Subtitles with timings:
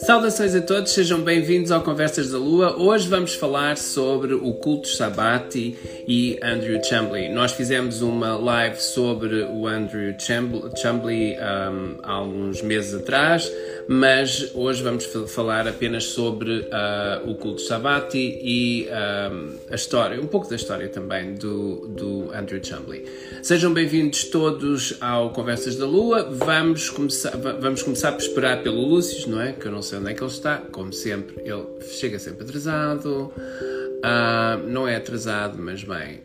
[0.00, 2.76] Saudações a todos, sejam bem-vindos ao Conversas da Lua.
[2.76, 5.78] Hoje vamos falar sobre o culto Sabati
[6.08, 7.28] e Andrew Chambly.
[7.28, 13.48] Nós fizemos uma live sobre o Andrew Chambly um, há uns meses atrás,
[13.92, 15.04] mas hoje vamos
[15.34, 20.88] falar apenas sobre uh, o culto Sabati e um, a história, um pouco da história
[20.88, 23.04] também do, do Andrew Chambly.
[23.42, 26.22] Sejam bem-vindos todos ao Conversas da Lua.
[26.30, 29.54] Vamos começar, vamos começar por esperar pelo Lúcio, não é?
[29.54, 30.58] Que eu não sei onde é que ele está.
[30.58, 33.32] Como sempre, ele chega sempre atrasado.
[33.34, 36.20] Uh, não é atrasado, mas bem,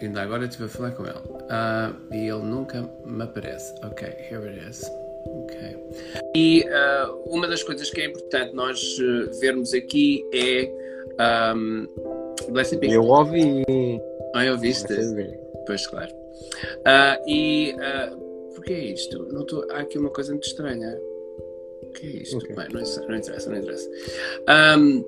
[0.00, 1.18] ainda agora estive a falar com ele.
[1.18, 3.74] Uh, e ele nunca me aparece.
[3.82, 5.03] Ok, here it is.
[5.44, 5.76] Ok.
[6.34, 10.70] E uh, uma das coisas que é importante nós uh, vermos aqui é.
[11.54, 11.86] Um,
[12.80, 12.92] be.
[12.92, 13.64] Eu ouvi.
[14.34, 14.92] Ah, eu viste?
[15.66, 16.12] Pois, claro.
[16.12, 17.74] Uh, e.
[17.74, 19.26] Uh, porquê é isto?
[19.32, 20.98] Não tô, há aqui uma coisa muito estranha.
[21.82, 22.38] O que é isto?
[22.38, 22.56] Okay.
[22.56, 23.90] Bem, não, não, interessa, não interessa.
[24.76, 25.04] Um,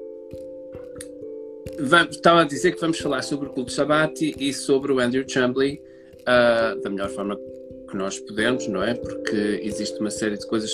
[2.10, 5.82] estava a dizer que vamos falar sobre o culto Sabati e sobre o Andrew Chambly
[6.22, 7.36] uh, da melhor forma
[7.96, 8.94] que nós podemos, não é?
[8.94, 10.70] Porque existe uma série de coisas.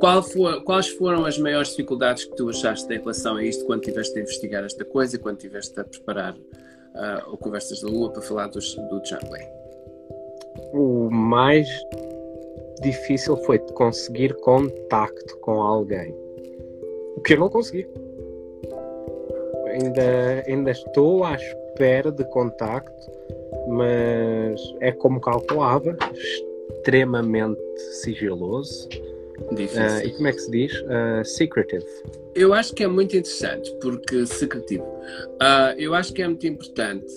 [0.00, 3.80] Qual for, quais foram as maiores dificuldades que tu achaste em relação a isto quando
[3.82, 8.22] estiveste a investigar esta coisa, quando estiveste a preparar uh, o Conversas da Lua para
[8.22, 9.46] falar do, do Chamberlain?
[10.72, 11.68] O mais
[12.80, 16.14] difícil foi conseguir contacto com alguém.
[17.16, 17.86] O que eu não consegui.
[19.66, 23.10] Ainda, ainda estou à espera de contacto,
[23.68, 25.96] mas é como calculava,
[26.82, 27.60] extremamente
[28.02, 28.88] sigiloso.
[29.50, 30.72] Uh, e como é que se diz?
[30.82, 31.84] Uh, secretive.
[32.34, 34.84] Eu acho que é muito interessante, porque secretivo.
[34.84, 37.14] Uh, eu acho que é muito importante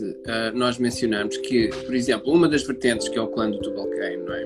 [0.54, 4.34] nós mencionarmos que, por exemplo, uma das vertentes que é o clã do Tubalcane, não
[4.34, 4.46] é?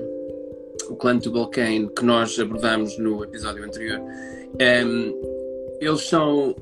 [0.88, 6.54] O clã do Tubalcane que nós abordamos no episódio anterior, um, eles são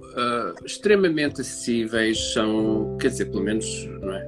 [0.64, 3.66] extremamente acessíveis, são, quer dizer, pelo menos,
[4.00, 4.26] não é?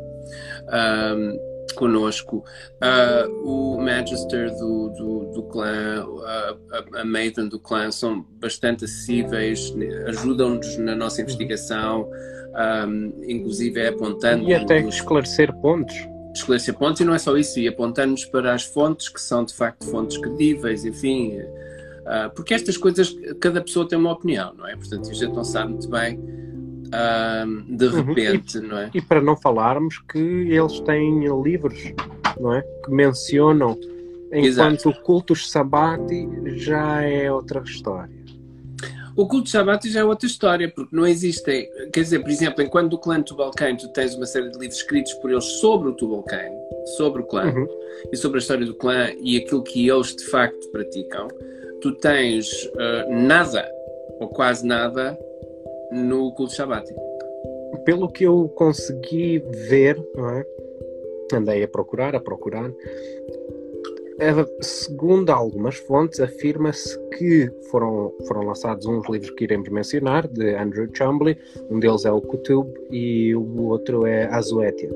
[1.17, 2.45] Um, conosco,
[2.83, 9.75] uh, o Magister do, do, do clã, a, a Maiden do clã são bastante acessíveis,
[10.07, 12.09] ajudam-nos na nossa investigação,
[12.89, 14.49] um, inclusive é apontando.
[14.49, 15.95] E até esclarecer pontos.
[16.35, 19.55] Esclarecer pontos, e não é só isso, e apontando-nos para as fontes que são de
[19.55, 21.39] facto fontes credíveis, enfim.
[21.39, 24.77] Uh, porque estas coisas, cada pessoa tem uma opinião, não é?
[24.77, 26.19] Portanto, a gente não sabe muito bem
[27.69, 28.69] de repente, uhum.
[28.69, 28.91] não é?
[28.95, 31.93] E para não falarmos que eles têm livros,
[32.39, 32.63] não é?
[32.85, 33.79] Que mencionam,
[34.33, 34.89] enquanto Exato.
[34.91, 38.21] o cultus sabati já é outra história.
[39.17, 42.91] O culto sabati já é outra história, porque não existem, quer dizer, por exemplo, enquanto
[42.91, 46.57] do clã Tubalcane tu tens uma série de livros escritos por eles sobre o Tubalcane,
[46.97, 47.67] sobre o clã, uhum.
[48.11, 51.29] e sobre a história do clã e aquilo que eles de facto praticam,
[51.83, 53.69] tu tens uh, nada,
[54.21, 55.19] ou quase nada,
[55.93, 57.01] no culto sabático.
[57.85, 61.37] Pelo que eu consegui ver, é?
[61.37, 62.71] andei a procurar, a procurar,
[64.61, 70.89] segundo algumas fontes, afirma-se que foram, foram lançados uns livros que iremos mencionar, de Andrew
[70.93, 71.39] Chambly,
[71.71, 74.91] um deles é o Kutub e o outro é Azuetia.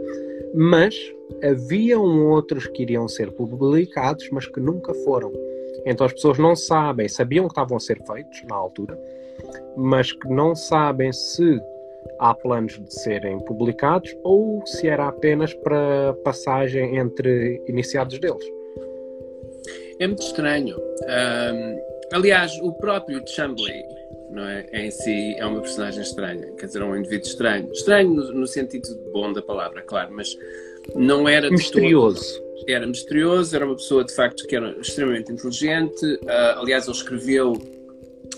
[0.55, 0.94] Mas
[1.43, 5.32] haviam outros que iriam ser publicados, mas que nunca foram.
[5.87, 8.99] Então as pessoas não sabem, sabiam que estavam a ser feitos na altura,
[9.77, 11.61] mas que não sabem se
[12.19, 18.44] há planos de serem publicados ou se era apenas para passagem entre iniciados deles.
[19.99, 20.77] É muito estranho.
[20.77, 21.81] Um,
[22.12, 23.84] aliás, o próprio Chambly
[24.31, 27.73] não é, em si é uma personagem estranha, quer dizer, é um indivíduo estranho.
[27.73, 30.37] Estranho no, no sentido bom da palavra, claro, mas
[30.94, 32.41] não era misterioso.
[32.41, 36.05] Todo, era misterioso, era uma pessoa de facto que era extremamente inteligente.
[36.05, 37.53] Uh, aliás, ele escreveu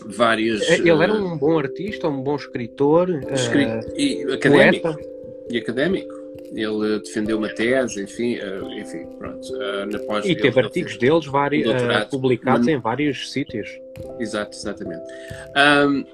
[0.07, 0.63] vários.
[0.63, 4.93] É, ele era um bom artista, um bom escritor, uh, e académico.
[4.93, 5.17] Poeta.
[5.51, 6.27] E académico.
[6.55, 9.47] Ele defendeu uma tese, enfim, uh, enfim pronto.
[9.53, 13.69] Uh, e teve artigos deles vários, uh, publicados em vários sítios.
[14.19, 15.03] Exato, exatamente.
[15.56, 16.05] Um,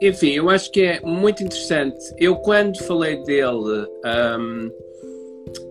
[0.00, 1.98] enfim, eu acho que é muito interessante.
[2.18, 3.86] Eu, quando falei dele,
[4.38, 4.70] um,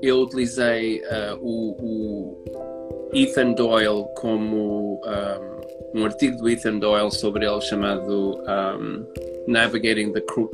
[0.02, 1.02] eu utilizei
[1.42, 5.02] o, o, Ethan Doyle como.
[5.06, 5.50] Um,
[5.94, 9.06] um artigo do Ethan Doyle sobre ele chamado um,
[9.48, 10.50] Navigating the Cro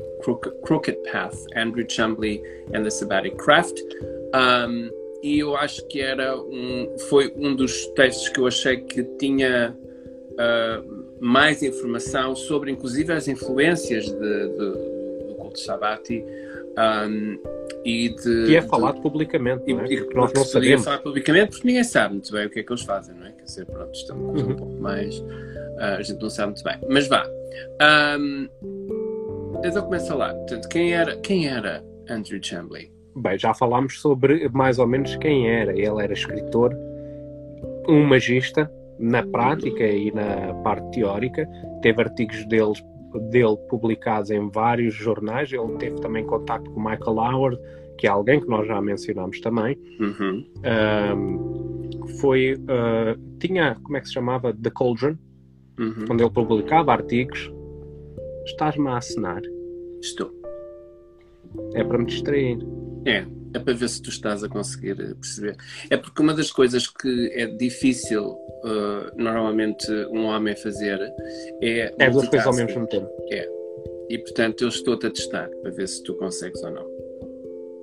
[0.63, 2.41] Crooked Path, Andrew Chambly
[2.73, 3.79] and the Sabbatic Craft.
[4.33, 4.89] Um,
[5.23, 9.75] e eu acho que era um, foi um dos textos que eu achei que tinha
[10.33, 16.23] uh, mais informação sobre, inclusive, as influências de, de, do culto Sabati.
[16.77, 17.39] Um,
[17.89, 18.45] e de.
[18.47, 19.87] Que é falado publicamente, E, não é?
[19.87, 20.83] e Porque nós que não sabemos.
[20.83, 23.31] falar publicamente porque ninguém sabe muito bem o que é que eles fazem, não é?
[23.31, 24.51] Quer dizer, pronto, isto é uma coisa Uhum.
[24.51, 25.23] um pouco mais.
[25.79, 26.77] ah, a gente não sabe muito bem.
[26.89, 27.25] Mas vá.
[27.81, 28.47] Ahm,
[29.63, 30.33] então começa lá.
[30.33, 32.91] Portanto, quem era, quem era Andrew Chambly?
[33.15, 35.71] Bem, já falámos sobre mais ou menos quem era.
[35.71, 36.75] Ele era escritor,
[37.87, 38.69] um magista
[38.99, 41.47] na prática e na parte teórica.
[41.81, 42.83] Teve artigos deles,
[43.31, 45.51] dele publicados em vários jornais.
[45.51, 47.59] Ele teve também contacto com Michael Howard,
[47.97, 49.77] que é alguém que nós já mencionámos também.
[49.99, 50.45] Uhum.
[50.63, 51.89] Ahm,
[52.19, 54.53] foi, ah, tinha, como é que se chamava?
[54.53, 55.15] The Cauldron,
[55.79, 56.05] Uhum.
[56.09, 57.51] onde ele publicava artigos.
[58.45, 59.41] Estás-me a assinar.
[60.01, 60.31] Estou.
[61.73, 62.57] É para me distrair.
[63.05, 63.25] É,
[63.57, 65.55] é para ver se tu estás a conseguir eh, perceber.
[65.89, 70.99] É porque uma das coisas que é difícil uh, normalmente um homem fazer
[71.61, 71.93] é.
[71.99, 73.09] É duas coisas ao mesmo tempo.
[74.09, 76.85] E portanto eu estou-te a testar para ver se tu consegues ou não.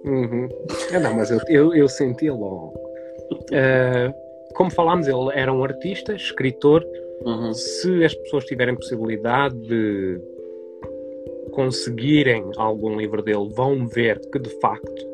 [0.04, 0.48] Uhum.
[0.92, 2.74] Ah, não, mas eu, eu, eu senti logo.
[3.52, 4.12] Ah,
[4.54, 6.84] como falámos, ele era um artista, escritor.
[7.24, 7.52] Uhum.
[7.52, 10.20] Se as pessoas tiverem possibilidade de
[11.52, 15.13] conseguirem algum livro dele, vão ver que de facto.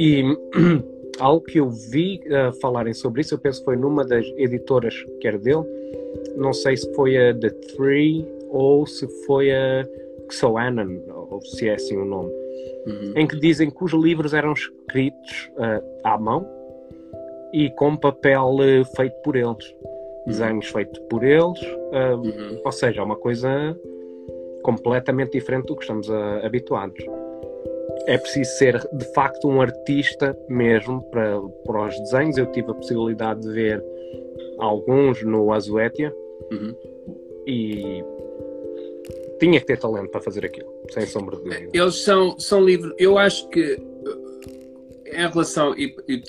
[0.00, 0.22] E
[1.18, 4.94] algo que eu vi ah, falarem sobre isso, eu penso que foi numa das editoras
[5.20, 5.64] que era dele.
[6.36, 9.84] Não sei se foi a The Three ou se foi a
[10.30, 11.00] Xoanon,
[11.30, 12.30] ou se é assim o nome
[12.86, 13.12] Uhum.
[13.16, 16.46] em que dizem que os livros eram escritos ah, à mão
[17.52, 19.74] e com papel eh, feito por eles,
[20.26, 21.60] desenhos feitos por eles,
[21.92, 22.60] Uhum.
[22.64, 23.76] ou seja, é uma coisa
[24.62, 26.08] completamente diferente do que estamos
[26.42, 27.04] habituados.
[28.08, 32.38] É preciso ser de facto um artista mesmo para, para os desenhos.
[32.38, 33.84] Eu tive a possibilidade de ver
[34.58, 36.12] alguns no Azuetia
[36.50, 36.74] Uhum.
[37.46, 38.04] e
[39.38, 41.70] tinha que ter talento para fazer aquilo, sem sombra de dúvida.
[41.72, 42.94] Eles são, são livros.
[42.98, 43.78] Eu acho que
[45.06, 46.22] em relação e, e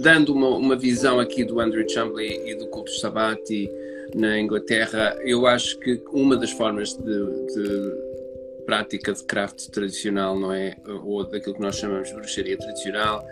[0.00, 3.70] dando uma, uma visão aqui do Andrew Chambly e do culto Sabati
[4.14, 8.05] na Inglaterra, eu acho que uma das formas de, de
[8.66, 10.76] prática de craft tradicional, não é?
[11.04, 13.24] Ou daquilo que nós chamamos de bruxaria tradicional,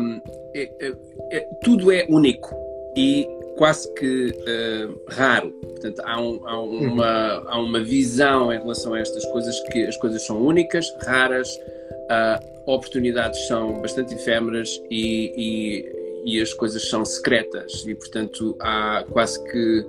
[0.00, 0.20] um,
[0.54, 0.94] é- é-
[1.30, 2.54] é- tudo é único
[2.96, 5.50] e quase que uh, raro.
[5.50, 9.96] Portanto, há, um- há uma, há uma visão em relação a estas coisas que as
[9.96, 15.84] coisas são únicas, raras, uh, oportunidades são bastante efêmeras e,
[16.24, 19.84] e, e as coisas são secretas e, portanto, há quase que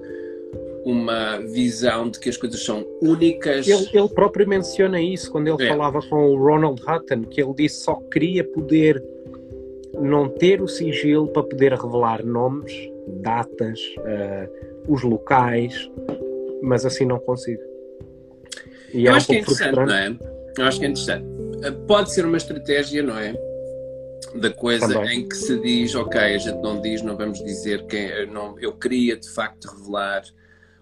[0.86, 3.68] uma visão de que as coisas são únicas.
[3.68, 5.68] Ele, ele próprio menciona isso quando ele É.
[5.68, 9.04] falava com o Ronald Hutton, que ele disse só queria poder
[10.00, 12.72] não ter o sigilo para poder revelar nomes,
[13.22, 14.50] datas, eh,
[14.88, 15.90] os locais,
[16.62, 17.62] mas assim não consigo.
[18.94, 19.90] E Eu é um acho que é interessante, frustrante.
[19.90, 20.36] não é?
[20.58, 21.26] Eu acho que é interessante.
[21.26, 23.34] Uh, Pode ser uma estratégia, não é?
[24.36, 25.20] Da coisa Também.
[25.22, 28.60] em que se diz, ok, a gente não diz, não vamos dizer quem eu, não,
[28.60, 30.24] eu queria de facto revelar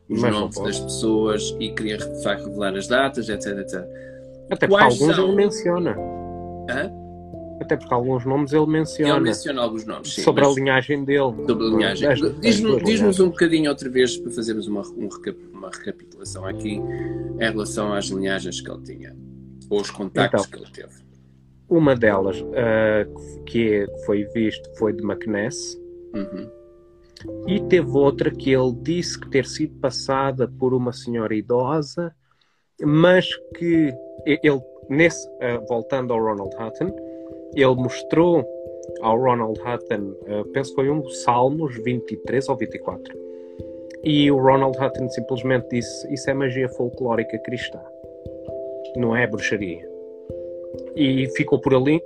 [0.09, 3.79] os Mas nomes das pessoas e queria de facto revelar as datas, etc, etc.
[4.51, 5.25] Até porque Quais alguns são?
[5.27, 5.97] ele menciona.
[6.69, 6.91] Hã?
[7.61, 9.19] Até porque alguns nomes ele Ele menciona.
[9.21, 11.33] menciona alguns nomes, sim, sobre mas- a linhagem dele.
[11.47, 12.09] sobre a linhagem.
[12.41, 13.19] Diz-nos linhagens.
[13.21, 18.05] um bocadinho outra vez para fazermos uma, um recap- uma recapitulação aqui em relação às
[18.07, 19.15] linhagens que ele tinha,
[19.69, 20.59] ou os contactos Então.
[20.59, 21.03] que ele teve.
[21.69, 23.07] Uma delas que é-
[23.45, 25.79] que foi visto foi de Macness.
[26.13, 26.49] Uhum.
[27.47, 32.13] E teve outra que ele disse que ter sido passada por uma senhora idosa,
[32.81, 33.27] mas
[33.57, 33.93] que
[34.25, 36.93] ele, nesse, eh, voltando ao Ronald Hutton,
[37.55, 38.45] ele mostrou
[39.01, 43.17] ao Ronald Hutton, eh, penso que foi um Salmos 23 ou 24.
[44.03, 47.79] E o Ronald Hutton simplesmente disse: Isso é magia folclórica cristã,
[48.97, 49.87] não é bruxaria.
[50.95, 52.01] E ficou por ali.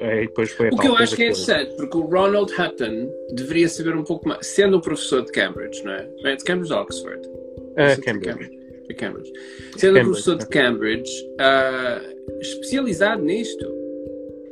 [0.00, 4.04] A O que eu acho que é interessante, porque o Ronald Hutton deveria saber um
[4.04, 6.08] pouco mais, sendo um professor de Cambridge, não é?
[6.24, 7.20] É de Cambridge ou Oxford?
[7.22, 8.50] De Cambridge.
[8.88, 9.32] De Cambridge.
[9.76, 12.02] Sendo um Cambridge, professor de Cambridge, ah,
[12.40, 13.66] especializado nisto.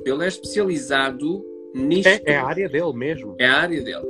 [0.04, 1.44] Ele é especializado
[1.74, 2.08] nisto.
[2.08, 3.34] É, é a área dele mesmo.
[3.38, 4.06] É a área dele.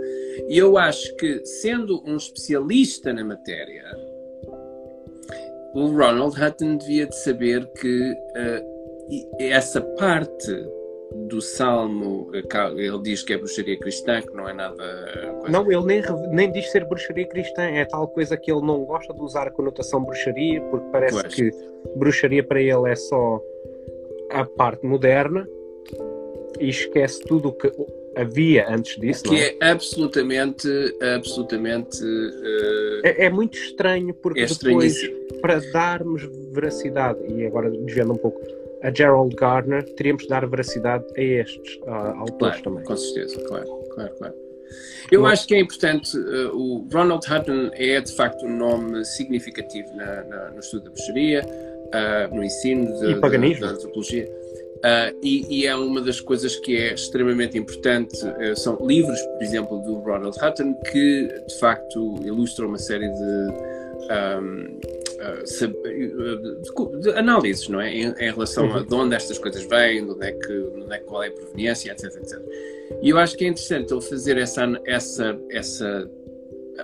[0.48, 3.84] E eu acho que, sendo um especialista na matéria,
[5.74, 8.14] o Ronald Hutton devia de saber que
[9.10, 10.52] e- essa parte
[11.12, 12.42] do Salmo, eh,
[12.76, 14.76] ele diz que é bruxaria cristã, que não é nada.
[15.40, 18.84] coisa- Não, ele nem, nem diz ser bruxaria cristã, é tal coisa que ele não
[18.84, 21.34] gosta de usar a conotação bruxaria, porque parece Pois.
[21.34, 21.50] que
[21.96, 23.40] bruxaria para ele é só
[24.30, 25.46] a parte moderna
[26.60, 27.72] e esquece tudo o que
[28.16, 29.24] havia antes disso.
[29.24, 29.56] que é?
[29.60, 30.68] é absolutamente,
[31.16, 31.98] absolutamente.
[32.04, 34.94] eh, É, é muito estranho, porque é depois,
[35.40, 38.40] para darmos veracidade, e agora desviando um pouco
[38.82, 42.84] a Gerald Gardner, teríamos de dar veracidade a estes uh, autores claro, também.
[42.84, 44.34] Com certeza, claro, claro, claro.
[45.10, 49.88] Eu acho que é importante, uh, o Ronald Hutton é de facto um nome significativo
[49.96, 53.66] na, na, no estudo da bruxaria, uh, no ensino de, e paganismo.
[53.66, 54.28] da antropologia.
[54.80, 58.16] Uh, e, e, é uma das coisas que é extremamente importante.
[58.24, 63.80] Uh, são livros, por exemplo, do Ronald Hutton, que de facto ilustram uma série de.
[64.10, 64.80] Um,
[65.20, 67.92] uh, análises, não é?
[67.92, 68.76] Em, em relação uhum.
[68.76, 71.28] a de onde estas coisas vêm, de onde é que, de onde é, qual é
[71.28, 72.38] a proveniência, etc, etc.
[73.02, 76.10] E eu acho que é interessante ele fazer essa, essa, essa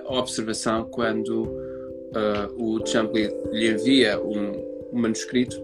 [0.05, 1.67] observação quando
[2.57, 4.51] o Champley lhe envia um,
[4.93, 5.61] um manuscrito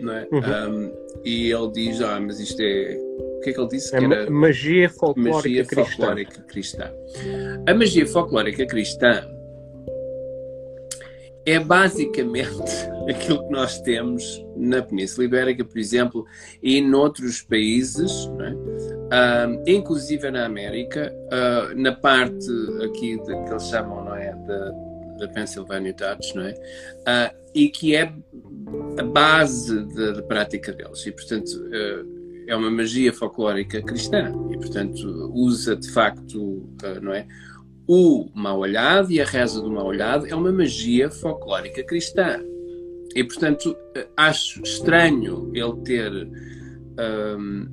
[0.00, 0.28] não é?
[0.30, 0.86] Uhum.
[0.86, 0.92] Um,
[1.24, 2.98] e ele diz: Ah, mas isto é.
[3.36, 3.94] O que é que ele disse?
[3.94, 5.84] É que era magia folclórica, magia cristã.
[5.84, 6.92] folclórica cristã.
[7.66, 9.28] A magia folclórica cristã
[11.46, 12.72] é basicamente
[13.08, 16.26] aquilo que nós temos na Península Ibérica, por exemplo,
[16.62, 19.70] e noutros países, é?
[19.70, 22.48] inclusive na América, uh, na parte
[22.84, 24.70] aqui de, que eles chamam, não é, da,
[25.18, 28.12] da Pennsylvania Dutch, não é, uh, e que é
[28.98, 31.06] a base da, prática deles.
[31.06, 34.32] E, portanto, uh, é uma magia folclórica cristã.
[34.50, 37.26] E, portanto, usa de facto, uh, não é?
[37.86, 42.40] O mal olhado e a reza do mal olhado é uma magia folclórica cristã.
[43.14, 43.76] E, portanto,
[44.16, 46.28] acho estranho ele ter.
[46.98, 47.68] Um,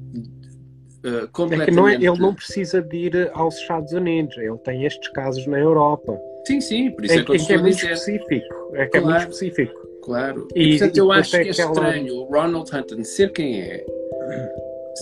[1.03, 1.72] Uh, completamente...
[1.72, 5.48] É não é, ele não precisa de ir aos Estados Unidos, ele tem estes casos
[5.48, 6.15] na Europa.
[6.46, 8.72] Sim, sim, por isso é, é que, é, que é muito específico.
[8.75, 9.08] É que claro.
[9.08, 9.88] é muito específico.
[10.03, 10.48] Claro.
[10.56, 13.84] E, e portanto, eu acho que é estranho o Ronald Hunton ser quem é,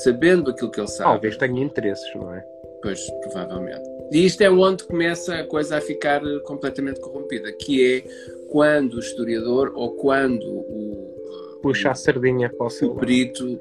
[0.03, 1.09] sabendo aquilo que ele sabe.
[1.09, 2.45] Talvez tenha interesses, não é?
[2.81, 3.98] Pois, provavelmente.
[4.11, 8.03] E isto é onde começa a coisa a ficar completamente corrompida, que é
[8.49, 13.59] quando o historiador ou quando o puxa a sardinha para o seu o perito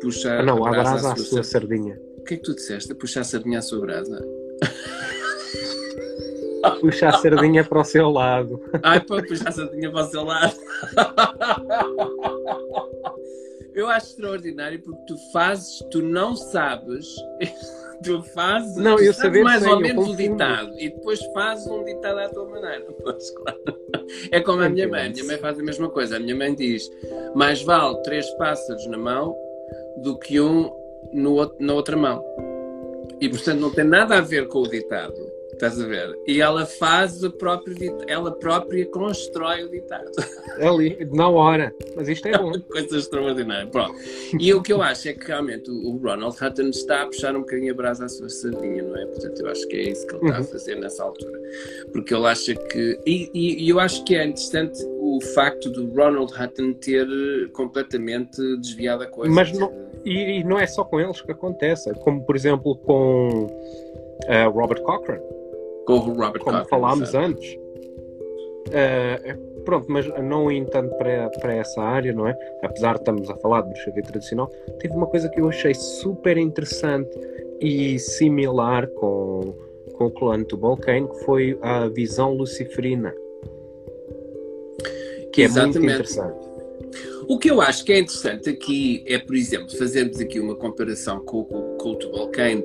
[0.00, 2.00] puxa ah, não, a brasa, a brasa à sua sardinha.
[2.18, 2.94] O que é que tu disseste?
[2.94, 4.26] Puxar a sardinha à sua brasa?
[6.80, 8.58] Puxa a sardinha para o seu lado.
[8.82, 10.54] Ai, pô, puxa a sardinha para o seu lado.
[13.74, 17.06] Eu acho extraordinário porque tu fazes, tu não sabes,
[18.04, 21.84] tu fazes, não, eu sabes mais sei, ou menos o ditado e depois fazes um
[21.84, 22.84] ditado à tua maneira.
[23.02, 23.60] Pois, claro.
[24.30, 26.16] É como a minha mãe, a minha mãe faz a mesma coisa.
[26.16, 26.90] A minha mãe diz:
[27.34, 29.36] mais vale três pássaros na mão
[29.98, 30.70] do que um
[31.12, 32.24] no, na outra mão.
[33.20, 35.33] E portanto não tem nada a ver com o ditado.
[35.54, 36.18] Estás a ver?
[36.26, 40.10] E ela faz o próprio ditado, ela própria constrói o ditado.
[40.60, 41.72] Ali, na hora.
[41.96, 42.52] Mas isto é bom.
[42.52, 43.66] É coisa extraordinária.
[43.68, 43.94] Pronto.
[44.38, 47.40] E o que eu acho é que realmente o Ronald Hutton está a puxar um
[47.40, 49.06] bocadinho a brasa à sua sardinha, não é?
[49.06, 50.46] Portanto, eu acho que é isso que ele está a uhum.
[50.46, 51.40] fazer nessa altura.
[51.92, 53.00] Porque ele acha que.
[53.06, 57.06] E, e, e eu acho que é interessante o facto do Ronald Hutton ter
[57.52, 59.32] completamente desviado a coisa.
[59.32, 59.72] Mas não,
[60.04, 61.92] e, e não é só com eles que acontece.
[61.94, 65.43] Como, por exemplo, com uh, Robert Cochrane
[65.86, 67.26] Como Cochran, falámos sabe?
[67.26, 67.58] antes.
[68.68, 72.36] Uh, pronto, mas não indo tanto para, para essa área, não é?
[72.62, 74.48] Apesar de estamos a falar de bruxaria tradicional,
[74.78, 77.10] teve uma coisa que eu achei super interessante
[77.60, 79.54] e similar com,
[79.94, 83.14] com o clã do Balkane, que foi a visão luciferina.
[85.32, 85.78] Que é Exatamente.
[85.78, 86.54] muito interessante.
[87.26, 91.20] O que eu acho que é interessante aqui é, por exemplo, fazermos aqui uma comparação
[91.24, 92.62] com o culto Balkane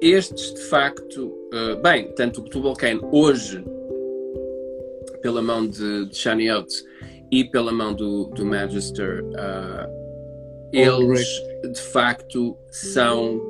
[0.00, 3.64] estes, de facto, uh, bem, tanto o Cthulhu Kane hoje,
[5.22, 6.84] pela mão de, de Shani Oates
[7.32, 9.90] e pela mão do, do Magister, uh,
[10.72, 11.26] eles,
[11.72, 13.40] de facto, são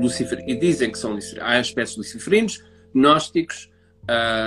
[0.00, 1.50] luciferinos, e dizem que são luciferinos.
[1.50, 2.64] Há aspectos luciferinos,
[2.94, 3.70] gnósticos,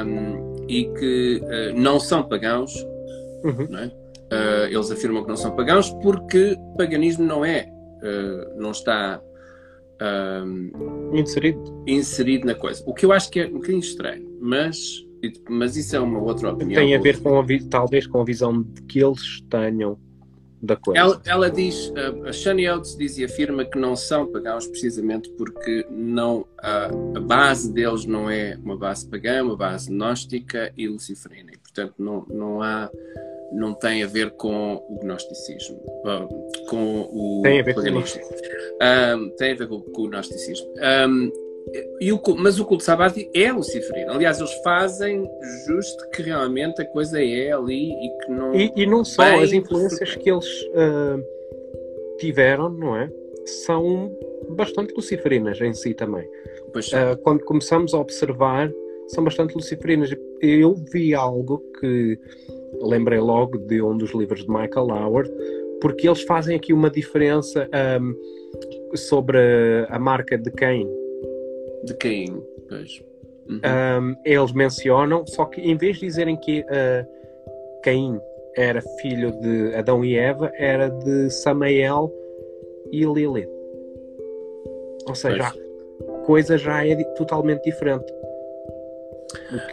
[0.05, 2.73] um, e que uh, não são pagãos,
[3.43, 3.67] uhum.
[3.69, 3.91] não é?
[4.69, 7.65] Eles afirmam que não são pagãos porque paganismo não é,
[8.57, 9.21] não está
[10.01, 11.83] um, inserido.
[11.87, 12.83] inserido na coisa.
[12.85, 15.05] O que eu acho que é um bocadinho estranho, mas,
[15.49, 16.81] mas isso é uma outra opinião.
[16.81, 19.97] Tem a ver com a, talvez com a visão que eles tenham
[20.61, 20.99] da coisa.
[20.99, 21.91] Ela, ela diz,
[22.25, 27.19] a Shani Oates diz e afirma que não são pagãos precisamente porque não, a, a,
[27.19, 31.51] base deles não é uma base pagã, uma base gnóstica e luciferina.
[31.53, 32.89] E, portanto, não, não há
[33.51, 35.79] não tem a ver com o gnosticismo,
[36.69, 38.21] com o tem a ver paganismo.
[38.21, 40.67] Com um, tem a ver com, com o gnosticismo.
[41.07, 41.31] Um,
[41.99, 44.11] e o, mas o culto sabático é luciferino.
[44.11, 45.29] Aliás, eles fazem
[45.65, 48.55] justo que realmente a coisa é ali e que não.
[48.55, 51.21] E, e não só as influências que eles uh,
[52.19, 53.11] tiveram, não é?
[53.65, 54.15] São
[54.49, 56.25] bastante luciferinas em si também.
[56.25, 58.71] Uh, quando começamos a observar,
[59.07, 60.09] são bastante luciferinas.
[60.41, 62.19] Eu vi algo que
[62.81, 65.31] lembrei logo de um dos livros de Michael Howard,
[65.81, 67.69] porque eles fazem aqui uma diferença
[68.01, 69.37] um, sobre
[69.89, 70.87] a marca de Cain.
[71.83, 73.03] De Cain, pois.
[73.49, 73.61] Uhum.
[73.63, 78.19] Um, eles mencionam, só que em vez de dizerem que uh, Caim
[78.57, 82.11] era filho de Adão e Eva, era de Samael
[82.91, 83.49] e Lilith.
[85.07, 86.09] Ou seja, pois.
[86.09, 88.11] a coisa já é totalmente diferente.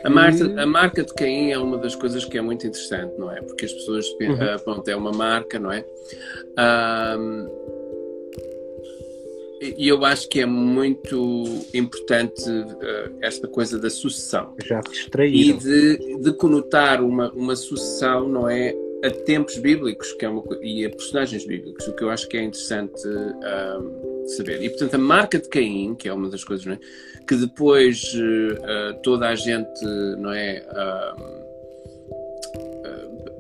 [0.05, 3.31] A, marca, a marca de Caim é uma das coisas que é muito interessante, não
[3.31, 3.41] é?
[3.43, 4.37] Porque as pessoas uhum.
[4.65, 5.85] pronto, é uma marca, não é?
[7.19, 7.65] Um,
[9.79, 14.55] e eu acho que é muito importante uh, esta coisa da sucessão.
[14.63, 14.81] Já
[15.39, 18.75] E de, de conotar uma, uma sucessão, não é?
[19.03, 22.37] A tempos bíblicos que é uma, e a personagens bíblicos, o que eu acho que
[22.37, 24.63] é interessante uh, saber.
[24.63, 26.79] E portanto, a marca de Caim, que é uma das coisas, não é?
[27.27, 29.83] Que depois uh, toda a gente,
[30.19, 30.63] não é?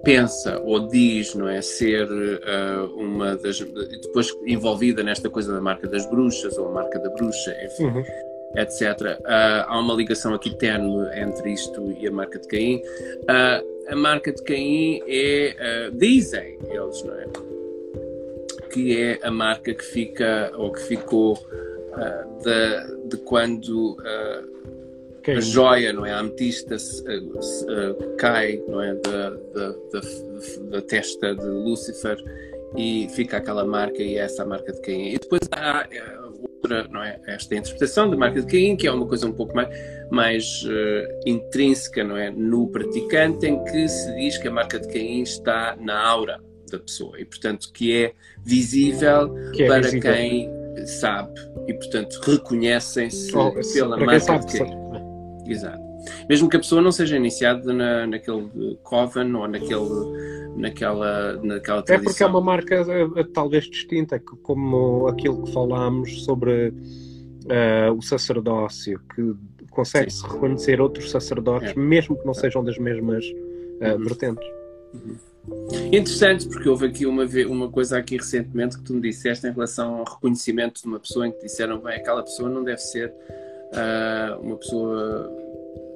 [0.05, 5.89] pensa ou diz, não é, ser uh, uma das depois envolvida nesta coisa da marca
[5.89, 8.05] das bruxas ou a marca da bruxa, enfim, uhum.
[8.57, 9.19] etc.
[9.21, 12.77] Uh, há uma ligação aqui tenue entre isto e a marca de Caim.
[12.77, 17.27] Uh, a marca de Caim é, dizem eles, não é,
[18.73, 21.39] que é a marca que fica ou que ficou
[22.43, 23.97] de, de quando
[25.33, 26.13] a joia, não é?
[26.13, 28.95] A ametista uh, uh, cai, não é?
[28.95, 30.01] Da, da, da,
[30.71, 32.17] da, testa de Lúcifer
[32.77, 35.09] e fica aquela marca e é essa marca de Caim.
[35.15, 37.21] E depois há eh, outra, não é?
[37.27, 39.69] Esta interpretação da marca de Caim, que é uma coisa um pouco mais,
[40.11, 42.31] mais uh, intrínseca, não é?
[42.31, 46.79] No praticante, em que se diz que a marca de Caim está na aura da
[46.79, 48.13] pessoa e, portanto, que é
[48.45, 50.13] visível que é para visível.
[50.13, 50.51] quem
[50.91, 51.33] sabe
[51.67, 54.85] e, portanto, reconhecem-se oh, pela marca de Caim.
[55.47, 55.83] Exato.
[56.29, 61.95] Mesmo que a pessoa não seja iniciada na, naquele coven ou naquele, naquela, naquela tradição.
[61.95, 62.85] É porque é uma marca
[63.33, 69.35] talvez distinta, como aquilo que falámos sobre uh, o sacerdócio, que
[69.71, 71.75] consegue-se reconhecer outros sacerdotes, é.
[71.75, 74.05] mesmo que não sejam das mesmas uh, uhum.
[74.05, 74.47] vertentes.
[74.95, 75.17] Uhum.
[75.93, 79.97] Interessante, porque houve aqui uma, uma coisa aqui recentemente que tu me disseste em relação
[79.97, 84.41] ao reconhecimento de uma pessoa em que disseram, bem, aquela pessoa não deve ser uh,
[84.41, 85.31] uma pessoa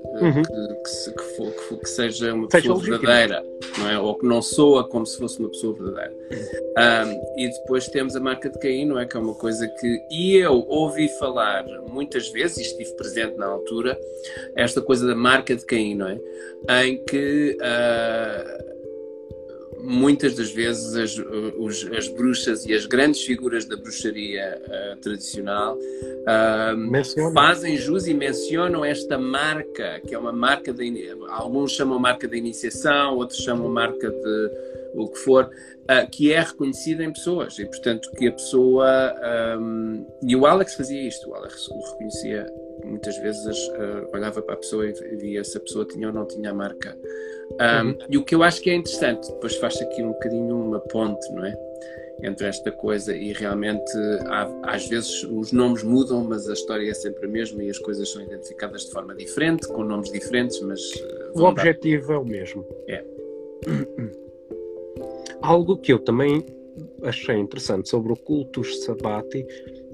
[0.05, 0.43] uh, uhum.
[0.43, 3.45] que, que, for, que, for, que, seja uma pessoa seja verdadeira,
[3.79, 3.99] não é?
[3.99, 6.15] ou que não soa como se fosse uma pessoa verdadeira.
[6.79, 9.07] Um, e depois temos a marca de Caim, não é?
[9.07, 13.47] Que é uma coisa que e eu ouvi falar muitas vezes, e estive presente na
[13.47, 13.99] altura,
[14.55, 16.87] esta coisa da marca de Caim, não é?
[16.87, 18.78] Em que uh,
[19.89, 21.19] muitas das vezes as,
[21.57, 28.13] os, as, bruxas e as grandes figuras da bruxaria uh, tradicional uh, fazem jus e
[28.13, 31.09] mencionam esta marca, que é uma marca de.
[31.31, 34.51] Alguns chamam marca da iniciação, outros chamam marca de
[34.95, 39.15] o que for, uh, que é reconhecida em pessoas e, portanto, que a pessoa.
[39.59, 42.47] Um, e o Alex fazia isto, o Alex o reconhecia
[42.89, 43.71] muitas vezes,
[44.13, 46.97] olhava para a pessoa e via se a pessoa tinha ou não tinha a marca
[47.53, 47.99] um, uhum.
[48.11, 51.31] E o que eu acho que é interessante, depois faz aqui um bocadinho uma ponte,
[51.33, 51.57] não é?
[52.23, 53.93] Entre esta coisa e realmente
[54.27, 57.79] há, às vezes os nomes mudam, mas a história é sempre a mesma e as
[57.79, 60.81] coisas são identificadas de forma diferente, com nomes diferentes, mas.
[60.97, 62.15] Eh, o objetivo dar...
[62.15, 62.67] é o mesmo.
[62.89, 63.05] É.
[65.41, 66.45] Algo que eu também
[67.03, 69.47] achei interessante sobre o cultus Sabati,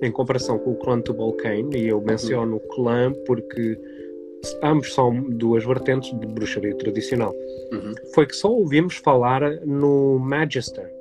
[0.03, 3.79] em comparação com o clã Tubal-Cain, e eu menciono o clã porque
[4.63, 7.35] ambos são duas vertentes de bruxaria tradicional.
[7.73, 7.95] Uhum.
[8.15, 10.93] Foi que só ouvimos falar no Magister.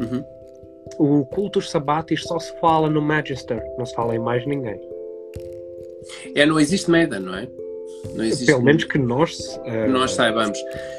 [0.00, 0.24] Uhum.
[0.98, 4.80] O Cultus Sabatis só se fala no Magister, não se fala em mais ninguém.
[6.34, 7.48] É, não existe Maiden, não é?
[8.14, 10.58] Não existe, Pelo menos que nós uh, nós saibamos.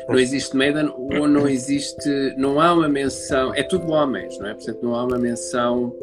[0.10, 4.54] Não existe Maiden ou não existe, não há uma menção, é tudo homens, não é?
[4.56, 5.96] Portanto, não há uma menção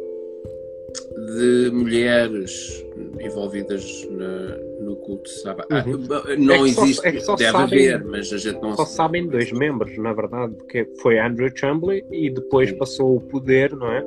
[1.25, 2.85] de mulheres
[3.19, 5.63] envolvidas na, no culto sabe?
[5.69, 6.37] Ah, uhum.
[6.37, 9.51] não é existe, só, é deve sabem, haver, mas a gente não Só sabem dois
[9.51, 12.77] membros, na verdade, que foi Andrew Chumbley e depois Sim.
[12.77, 14.05] passou o poder, não é?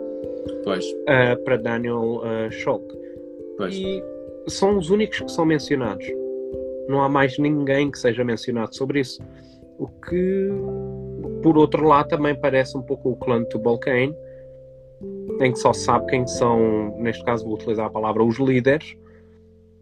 [0.64, 0.84] Pois.
[0.84, 2.94] Uh, para Daniel uh, Schulk.
[3.56, 3.74] Pois.
[3.74, 4.02] E
[4.48, 6.06] são os únicos que são mencionados.
[6.88, 9.20] Não há mais ninguém que seja mencionado sobre isso.
[9.78, 10.48] O que,
[11.42, 14.14] por outro lado, também parece um pouco o clã de Tubalcain,
[15.40, 18.96] em que só sabe quem são, neste caso vou utilizar a palavra, os líderes,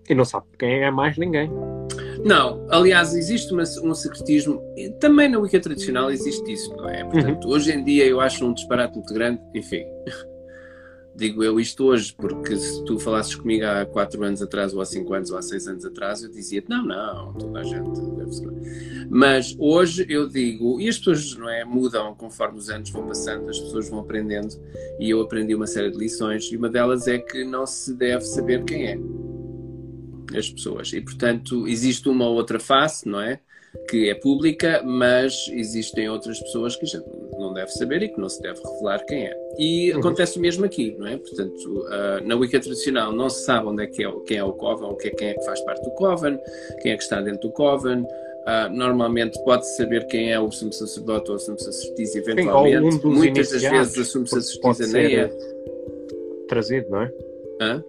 [0.08, 1.50] e não sabe quem é mais ninguém.
[2.24, 4.62] Não, aliás, existe uma, um secretismo,
[5.00, 7.04] também na Wicca tradicional existe isso, não é?
[7.04, 7.52] Portanto, uhum.
[7.52, 9.84] hoje em dia eu acho um disparate muito grande, enfim.
[11.16, 14.84] Digo eu isto hoje, porque se tu falasses comigo há 4 anos atrás, ou há
[14.84, 18.32] 5 anos, ou há 6 anos atrás, eu dizia não, não, toda a gente deve
[18.32, 19.06] ser.
[19.08, 23.48] Mas hoje eu digo, e as pessoas não é, mudam conforme os anos vão passando,
[23.48, 24.54] as pessoas vão aprendendo,
[24.98, 28.24] e eu aprendi uma série de lições, e uma delas é que não se deve
[28.24, 28.98] saber quem é
[30.36, 30.92] as pessoas.
[30.92, 33.40] E portanto, existe uma ou outra face, não é?
[33.88, 37.04] Que é pública, mas existem outras pessoas que a gente
[37.38, 39.36] não deve saber e que não se deve revelar quem é.
[39.58, 40.00] E uhum.
[40.00, 41.16] acontece o mesmo aqui, não é?
[41.16, 44.52] Portanto, uh, na Wicca tradicional não se sabe onde é que é, quem é o
[44.52, 46.38] Coven, ou quem é que faz parte do Coven,
[46.82, 48.04] quem é que está dentro do Coven.
[48.44, 52.92] Uh, normalmente pode-se saber quem é o sumo sacerdote ou o sumo sacerdotisa, eventualmente.
[52.92, 55.30] Sim, um Muitas das vezes o sumo sacerdotisa nem é.
[56.46, 57.12] Trazido, não é?
[57.62, 57.84] Hã?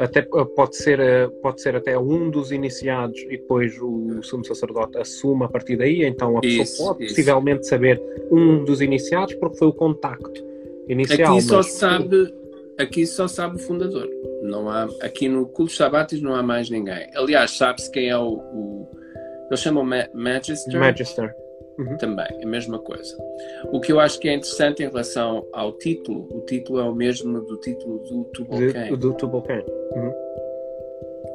[0.00, 5.44] Até pode ser, pode ser até um dos iniciados e depois o sumo sacerdote assume
[5.44, 7.14] a partir daí, então a pessoa isso, pode isso.
[7.14, 10.44] possivelmente saber um dos iniciados porque foi o contacto
[10.88, 11.34] inicial.
[11.34, 11.72] Aqui só mas...
[11.72, 12.34] sabe,
[12.78, 14.08] aqui só sabe o fundador.
[14.42, 17.08] Não há, aqui no culto Sabatis não há mais ninguém.
[17.14, 18.88] Aliás, sabe-se quem é o, o
[19.50, 20.78] eles chamam Ma Magister.
[20.78, 21.34] Magister.
[21.78, 21.96] Uhum.
[21.96, 23.16] Também, a mesma coisa.
[23.72, 26.94] O que eu acho que é interessante em relação ao título, o título é o
[26.94, 28.96] mesmo do título do Tubolcan.
[28.96, 29.62] Do Tubolcan.
[29.94, 30.12] Uhum.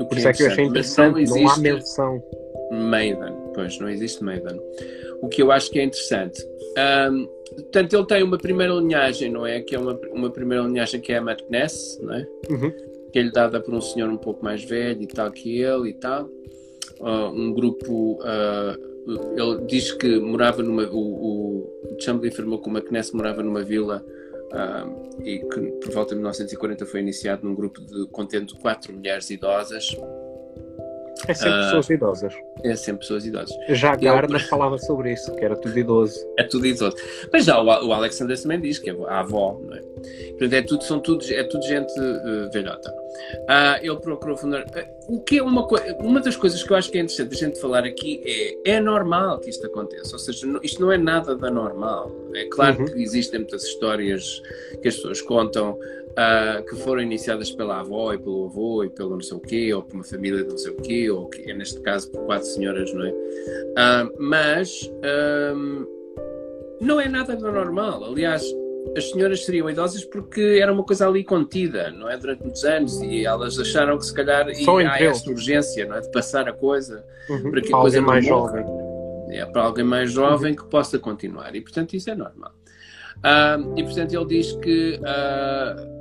[0.08, 2.24] Por isso é que eu achei interessante, não, não há menção.
[2.71, 4.60] Maiden, pois, não existe Maiden.
[5.21, 6.45] O que eu acho que é interessante.
[7.12, 9.62] Um, portanto, ele tem uma primeira linhagem, não é?
[9.62, 12.28] Que é uma, uma primeira linhagem que é a McNess, não é?
[12.50, 12.71] Uhum.
[13.12, 15.89] Que é lhe dada por um senhor um pouco mais velho e tal que ele
[15.89, 16.30] e tal.
[17.00, 18.19] Uh, um grupo.
[18.21, 20.84] Uh, ele diz que morava numa.
[20.84, 24.04] O, o Chambly afirmou que o McNess morava numa vila
[24.52, 29.30] uh, e que por volta de 1940 foi iniciado num grupo de contendo quatro mulheres
[29.30, 29.96] idosas.
[31.28, 32.34] É sempre uh, pessoas idosas.
[32.63, 33.56] É sempre pessoas idosas.
[33.69, 34.47] Já Gardner eu...
[34.47, 36.19] falava sobre isso, que era tudo idoso.
[36.38, 36.95] É tudo idoso.
[37.32, 39.82] Mas já o, o Alexander também diz que é a avó, não é?
[40.30, 42.91] Portanto, é tudo, são tudo, é tudo gente uh, velhota.
[42.91, 44.63] Uh, ele procurou fundar.
[44.63, 45.65] Uh, o que é uma,
[45.99, 48.80] uma das coisas que eu acho que é interessante a gente falar aqui é é
[48.80, 50.13] normal que isto aconteça.
[50.13, 52.12] Ou seja, não, isto não é nada da normal.
[52.38, 52.86] É claro uhum.
[52.86, 54.41] que existem muitas histórias
[54.82, 55.71] que as pessoas contam
[56.15, 59.74] uh, que foram iniciadas pela avó e pelo avô e pelo não sei o quê,
[59.74, 62.26] ou por uma família de não sei o quê, ou que é neste caso por
[62.26, 63.10] quatro senhoras, não é?
[63.12, 64.89] Uh, mas
[65.56, 65.86] um,
[66.82, 68.04] não é nada do normal.
[68.04, 68.43] Aliás,
[68.95, 72.17] as senhoras seriam idosas porque era uma coisa ali contida, não é?
[72.17, 76.02] Durante muitos anos e elas acharam que se calhar ia, há essa urgência, não é?
[76.02, 77.52] De passar a coisa uhum.
[77.52, 78.63] para que a coisa mais jovem.
[79.30, 82.54] É para alguém mais jovem que possa continuar e portanto isso é normal.
[83.76, 85.96] E portanto ele diz que uh,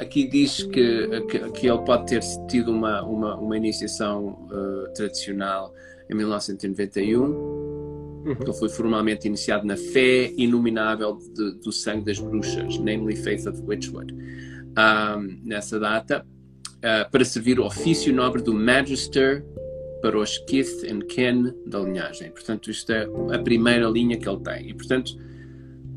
[0.00, 5.72] aqui diz que, que, que, ele pode ter tido uma, uma, uma iniciação uh, tradicional
[6.10, 7.22] em 1991.
[7.22, 8.36] Uhum.
[8.40, 13.60] Ele foi formalmente iniciado na fé inominável de, do sangue das bruxas, namely Faith of
[13.62, 16.24] Witchwood, um, nessa data,
[16.76, 19.44] uh, para servir o ofício nobre do Magister
[20.02, 22.30] para os Kith and Ken da linhagem.
[22.30, 24.68] Portanto, isto é a primeira linha que ele tem.
[24.68, 25.12] E, portanto,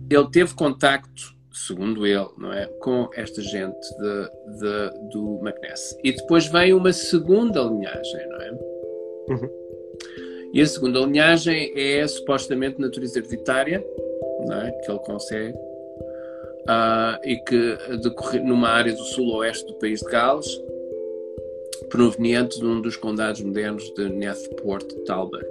[0.10, 2.65] ele teve contacto segundo ele, não é?
[2.80, 5.98] Com esta gente de, de, do McNess.
[6.04, 8.52] E depois vem uma segunda linhagem, não é?
[9.30, 9.50] Uhum.
[10.54, 13.84] E a segunda linhagem é supostamente natureza hereditária,
[14.48, 14.72] não é?
[14.72, 15.58] Que ele consegue.
[16.68, 20.48] Uh, e que decorre numa área do sul-oeste do país de Gales,
[21.89, 25.48] proveniente de um dos condados modernos de Nethport Talbot,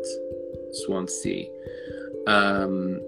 [0.73, 1.51] Swansea.
[2.27, 3.01] Um,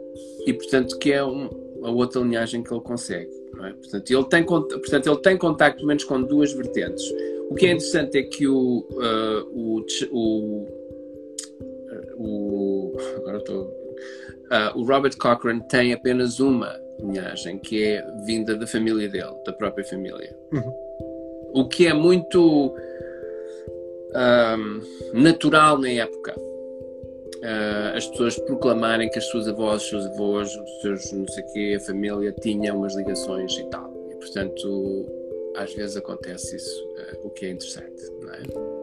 [0.46, 1.48] e portanto que é um,
[1.82, 3.30] a outra linhagem que ele consegue.
[3.64, 3.72] É?
[3.72, 7.02] Portanto, ele tem, portanto, ele tem contacto pelo menos com duas vertentes.
[7.48, 10.66] O que é interessante é que o, uh, o, o,
[12.18, 18.66] o, agora estou, uh, o Robert Cochrane tem apenas uma linhagem, que é vinda da
[18.66, 20.36] família dele, da própria família.
[20.52, 20.72] Uhum.
[21.54, 22.76] O que é muito
[24.16, 26.34] um, natural na época
[27.46, 31.44] uh, as pessoas proclamarem que as suas avós, os seus avós, os seus não sei
[31.52, 33.92] quê, a família tinham umas ligações e tal.
[34.10, 35.06] E portanto,
[35.56, 38.02] às vezes acontece isso, uh, o que é interessante,
[38.32, 38.76] é?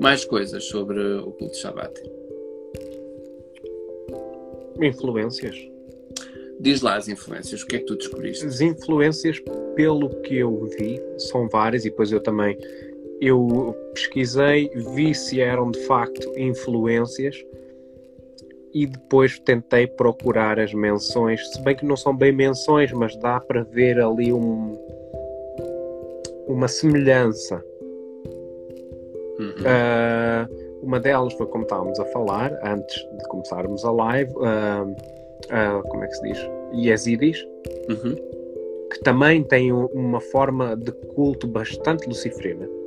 [0.00, 2.02] Mais coisas sobre o culto de Shabbat.
[4.80, 5.56] Influências.
[6.60, 8.46] Diz lá as influências, o que é que tu descobriste?
[8.46, 9.40] As influências,
[9.74, 12.56] pelo que eu vi, são várias, e depois eu também
[13.22, 17.36] eu pesquisei, vi se eram de facto influências
[18.74, 23.38] e depois tentei procurar as menções, se bem que não são bem menções, mas dá
[23.38, 24.76] para ver ali um,
[26.48, 27.64] uma semelhança.
[29.38, 29.50] Uhum.
[29.50, 35.88] Uh, uma delas foi como estávamos a falar antes de começarmos a live, uh, uh,
[35.88, 36.50] como é que se diz?
[36.74, 37.46] Yazidis,
[37.88, 38.16] uhum.
[38.90, 42.81] que também tem uma forma de culto bastante luciferina.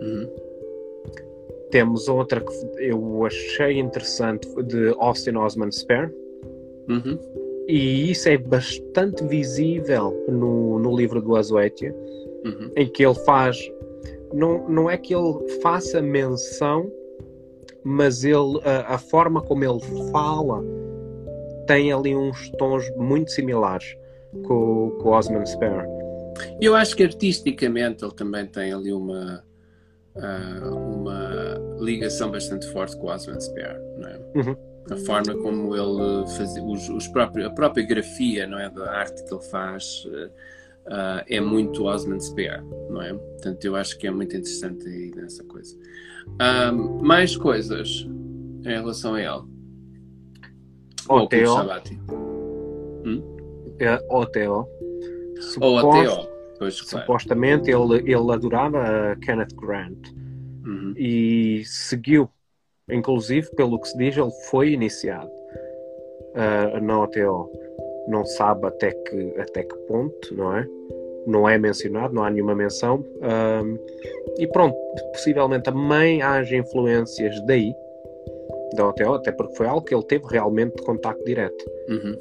[0.00, 0.28] Uhum.
[1.70, 6.12] Temos outra que eu achei interessante de Austin Osman Spare.
[6.88, 7.18] Uhum.
[7.68, 11.94] E isso é bastante visível no, no livro do Azuetia,
[12.44, 12.70] Uhum.
[12.74, 13.56] em que ele faz.
[14.32, 16.90] Não, não é que ele faça menção,
[17.84, 20.64] mas ele, a, a forma como ele fala
[21.66, 23.96] tem ali uns tons muito similares
[24.46, 25.86] com, com o Osman Spare.
[26.60, 29.44] Eu acho que artisticamente ele também tem ali uma,
[30.22, 34.20] ah, uma ligação bastante forte com o Osman Spare, não é?
[34.36, 34.56] Uhum.
[34.90, 39.24] A forma como ele fazia, os, os próprios, a própria grafia, não é, da arte
[39.24, 40.04] que ele faz
[40.86, 43.12] ah, é muito Osman Spare, não é?
[43.12, 45.76] Portanto, eu acho que é muito interessante aí nessa coisa.
[47.02, 48.06] Mais coisas
[48.64, 49.42] em relação a ele.
[51.08, 51.50] Ou Oteo.
[51.50, 51.98] ao Sabati.
[53.78, 54.52] É, Oteo.
[54.52, 56.39] Ou Supos- até ao.
[56.60, 57.06] Pois, claro.
[57.06, 60.20] Supostamente ele, ele adorava Kenneth Grant
[60.64, 60.94] Uhum.
[60.96, 62.28] e seguiu.
[62.88, 65.30] Inclusive, pelo que se diz, ele foi iniciado
[66.34, 67.50] ah, na OTO.
[68.08, 70.66] Não sabe até que, até que ponto, não é?
[71.26, 73.04] Não é mencionado, não há nenhuma menção.
[74.38, 74.76] E pronto,
[75.12, 77.72] possivelmente também haja influências daí,
[78.74, 81.64] da OTO, até porque foi algo que ele teve realmente de contacto direto.
[81.88, 82.16] Uhum.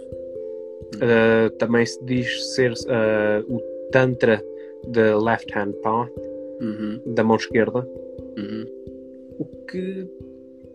[0.95, 3.59] Uh, também se diz ser uh, o
[3.91, 4.43] Tantra
[4.87, 6.11] da Left Hand Path,
[6.61, 7.01] Uhum.
[7.13, 7.79] da mão esquerda,
[8.37, 8.65] Uhum.
[9.39, 10.07] o que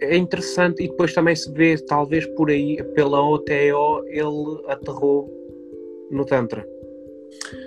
[0.00, 0.82] é interessante.
[0.82, 5.30] E depois também se vê, talvez por aí, pela OTO, ele aterrou
[6.10, 6.66] no Tantra.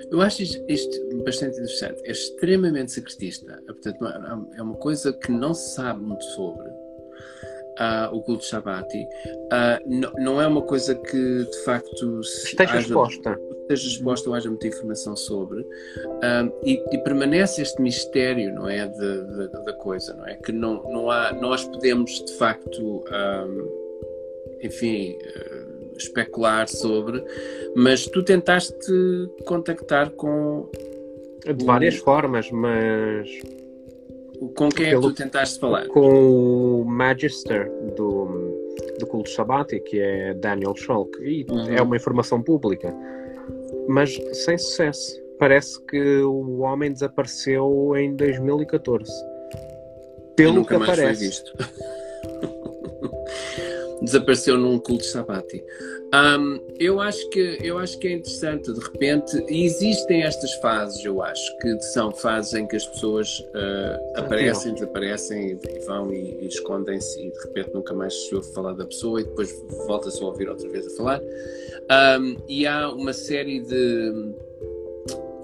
[0.10, 2.02] Eu acho isto, isto bastante interessante.
[2.06, 3.62] É extremamente secretista.
[3.68, 6.66] Portanto, é- é uma coisa que não se sabe muito sobre
[7.80, 9.08] ah, o culto Shabati.
[9.52, 9.80] Ah,
[10.18, 13.40] não, é uma coisa que de facto se Esteja exposta.
[13.62, 15.66] esteja exposta ou haja muita informação sobre.
[16.24, 18.88] Ah, e, e permanece este mistério, não é?
[18.88, 18.98] de-
[19.48, 20.36] de- da coisa, não é?
[20.36, 23.48] Que não, não há, nós podemos de facto, ah,
[24.62, 25.18] enfim.
[25.98, 27.24] especular sobre,
[27.76, 28.76] mas tu tentaste
[29.46, 30.70] contactar com
[31.56, 33.28] De várias formas, mas
[34.56, 35.88] com quem é que tu tentaste falar?
[35.88, 38.28] com o Magister do,
[39.00, 41.76] do culto Shabati, que é Daniel Scholk, e Uhum.
[41.76, 42.94] é uma informação pública,
[43.88, 45.22] mas sem sucesso.
[45.40, 49.12] Parece que o homem desapareceu em 2014.
[49.12, 51.44] E Pelo nunca que mais foi aparece.
[54.02, 55.64] Desapareceu num culto Sabati.
[56.14, 61.04] Ahm, eu, acho que, eu acho que é interessante, de repente, e existem estas fases,
[61.04, 66.44] eu acho, que são fases em que as pessoas ah, aparecem, desaparecem e, vão e,
[66.44, 69.52] e escondem-se e de repente nunca mais se ouve falar da pessoa e depois
[69.86, 71.22] volta-se a ouvir outra vez a falar.
[71.90, 74.34] Ahm, e há uma série de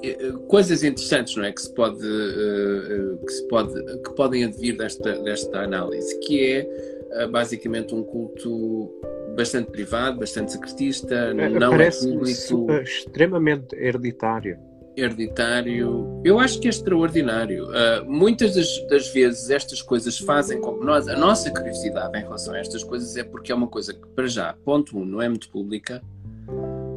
[0.03, 4.43] eh, coisas interessantes, não é, que se pode, eh, eh, que se pode, que podem
[4.43, 6.92] advir desta desta análise, que é eh,
[7.31, 8.91] basicamente um culto
[9.35, 14.59] bastante privado, bastante secretista, não é Parece público, extremamente hereditário.
[14.95, 16.21] hereditário.
[16.23, 17.67] Eu acho que é extraordinário.
[17.71, 22.21] Ah, muitas das, das vezes estas coisas fazem com que nós, a nossa curiosidade em
[22.21, 25.21] relação a estas coisas é porque é uma coisa que, para já, ponto um, não
[25.21, 26.01] é muito pública,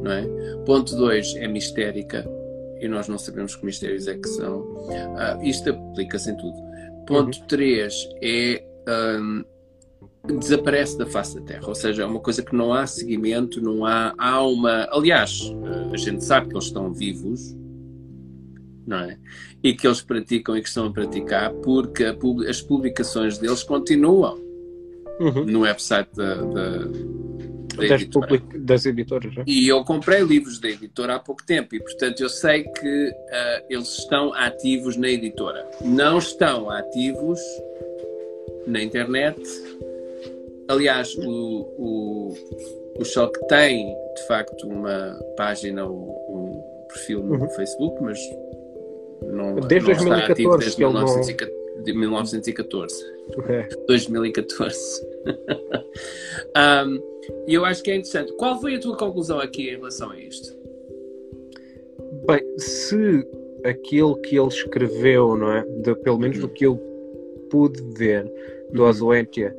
[0.03, 0.23] não é?
[0.65, 2.23] Ponto dois, é mistérica
[2.79, 4.63] e nós não sabemos que mistérios é que são.
[5.17, 6.55] Ah, isto aplica-se em tudo.
[7.07, 8.63] Ponto três é.
[8.87, 9.41] ahm,
[10.39, 13.85] desaparece da face da Terra, ou seja, é uma coisa que não há seguimento, não
[13.85, 14.87] há, há uma.
[14.91, 17.55] Aliás, ah, a gente sabe que eles estão vivos,
[18.85, 19.17] não é?
[19.63, 22.15] E que eles praticam e que estão a praticar porque a
[22.49, 24.45] as publicações deles continuam
[25.19, 25.45] Uhum.
[25.45, 26.87] no website da, da, da
[27.87, 28.41] Das, editora.
[28.59, 29.35] das editoras.
[29.35, 29.43] né?
[29.47, 33.63] E eu comprei livros da editora há pouco tempo e, portanto, eu sei que ah,
[33.67, 35.67] eles estão ativos na editora.
[35.83, 37.39] Não estão ativos
[38.67, 39.41] na internet.
[40.69, 42.33] Aliás, o, o,
[42.99, 47.49] o Shock tem, de facto, uma página, um, um perfil no Uhum.
[47.51, 48.19] Facebook, mas
[49.21, 51.83] não, Desde não está ativo 2014 desde que ele não- 1914.
[51.83, 53.05] de 1914.
[53.49, 53.67] É.
[53.87, 55.07] 2014.
[56.55, 57.01] Um,
[57.45, 58.31] E eu acho que é interessante.
[58.37, 60.55] Qual foi a tua conclusão aqui em relação a isto?
[62.25, 63.27] Bem, se
[63.65, 65.61] aquilo que ele escreveu, não é?
[65.81, 66.77] De, pelo menos do que eu
[67.49, 68.23] pude ver
[68.71, 69.53] do Uhum.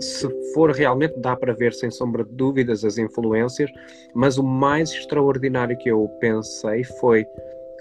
[0.00, 3.70] Se for realmente, dá para ver sem sombra de dúvidas as influências,
[4.14, 7.26] mas o mais extraordinário que eu pensei foi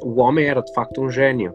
[0.01, 1.53] o homem era de facto um gênio,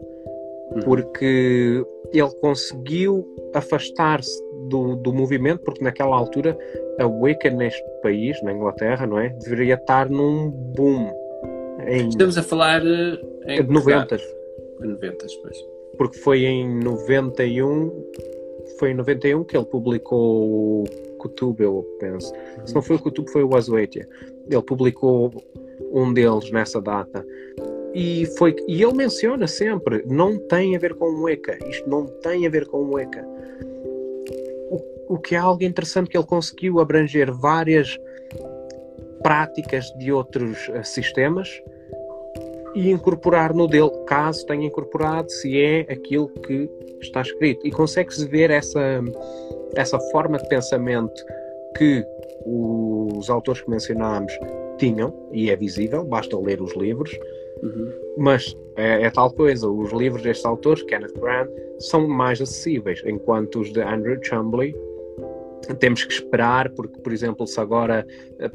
[0.71, 0.81] Uhum.
[0.81, 6.57] porque ele conseguiu afastar-se do, do movimento, porque naquela altura
[6.99, 9.29] a Wicca neste país, na Inglaterra, não é?
[9.29, 11.11] Deveria estar num boom.
[11.87, 14.17] Em, Estamos a falar eh, em de 90.
[14.79, 15.57] 90, pois.
[15.97, 17.91] Porque foi em 91,
[18.79, 20.83] foi em 91 que ele publicou o
[21.19, 22.31] Kutub, eu penso.
[22.65, 24.07] Se não foi o Kutub, foi o Azuetia.
[24.49, 25.31] Ele publicou
[25.91, 27.25] um deles nessa data.
[27.93, 32.05] E, foi, e ele menciona sempre, não tem a ver com o ECA, isto não
[32.05, 33.25] tem a ver com o ECA.
[34.69, 37.97] O, o que é algo interessante que ele conseguiu abranger várias
[39.23, 41.49] práticas de outros uh, sistemas
[42.75, 46.69] e incorporar no dele, caso tenha incorporado, se é aquilo que
[47.01, 47.65] está escrito.
[47.65, 49.01] E consegue-se ver essa,
[49.75, 51.23] essa forma de pensamento
[51.77, 52.05] que
[52.45, 54.37] os autores que mencionámos
[54.77, 57.17] tinham, e é visível, basta ler os livros,
[57.63, 57.93] uhum.
[58.17, 63.61] mas é, é, tal coisa, os livros destes autores, Kenneth Grant, são mais acessíveis, enquanto
[63.61, 64.75] os de Andrew Chumbley
[65.73, 68.05] temos que esperar, porque, por exemplo, se agora.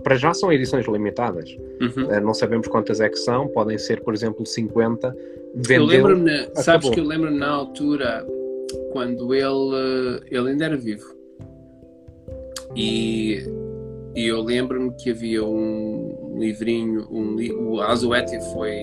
[0.02, 1.50] Para já são edições limitadas.
[1.80, 2.12] Uhum.
[2.12, 5.16] Eh, não sabemos quantas é que são, podem ser, por exemplo, 50.
[5.54, 8.24] Vendeu, eu lembro-me, sabes que eu lembro na altura,
[8.92, 11.20] quando ele, ele ainda era vivo.
[12.76, 13.42] E,
[14.14, 17.36] e eu lembro-me que havia um livrinho, um,
[17.68, 18.78] o Azuete foi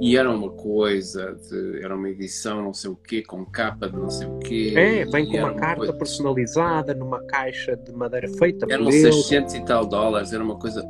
[0.00, 3.96] e era uma coisa, de, era uma edição não sei o quê, com capa de
[3.96, 4.74] não sei o quê.
[4.76, 5.92] É, vem com uma, uma carta coisa...
[5.92, 10.84] personalizada numa caixa de madeira feita Eram 600 e tal dólares, era uma coisa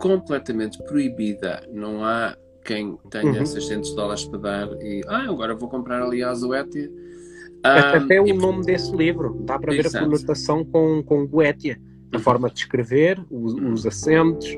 [0.00, 1.62] completamente proibida.
[1.72, 3.46] Não há quem tenha uhum.
[3.46, 6.90] 600 dólares para dar e, ah, agora vou comprar ali a Azuetia.
[7.64, 11.80] Um, Até o nome desse livro, dá para ver a conotação com, com Goetia,
[12.12, 12.22] a uhum.
[12.22, 14.56] forma de escrever, os, os acentos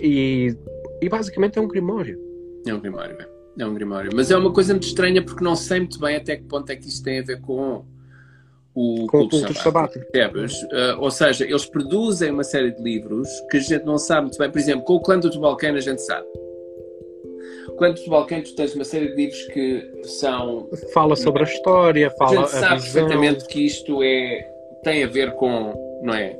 [0.00, 0.56] e,
[1.00, 2.29] e basicamente é um grimório.
[2.66, 3.62] É um Grimário, é.
[3.62, 4.10] é um Grimário.
[4.14, 6.76] Mas é uma coisa muito estranha porque não sei muito bem até que ponto é
[6.76, 7.84] que isso tem a ver com
[8.74, 10.04] o com culto, culto sabático.
[10.04, 14.38] Uh, ou seja, eles produzem uma série de livros que a gente não sabe muito
[14.38, 14.50] bem.
[14.50, 16.26] Por exemplo, com o clã do Tubalcano a gente sabe.
[17.68, 20.68] O clã do Tubalcano tu tens uma série de livros que são...
[20.92, 24.48] Fala sobre a história, fala a gente sabe perfeitamente que isto é,
[24.82, 25.74] tem a ver com...
[26.02, 26.36] Não é?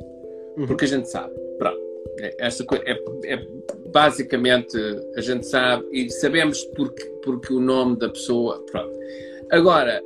[0.57, 0.67] Uhum.
[0.67, 1.33] Porque a gente sabe.
[1.57, 1.79] Pronto.
[2.19, 3.47] É, essa é, é,
[3.91, 4.77] basicamente
[5.15, 8.63] a gente sabe e sabemos porque, porque o nome da pessoa.
[8.71, 8.97] Pronto.
[9.51, 10.01] Agora,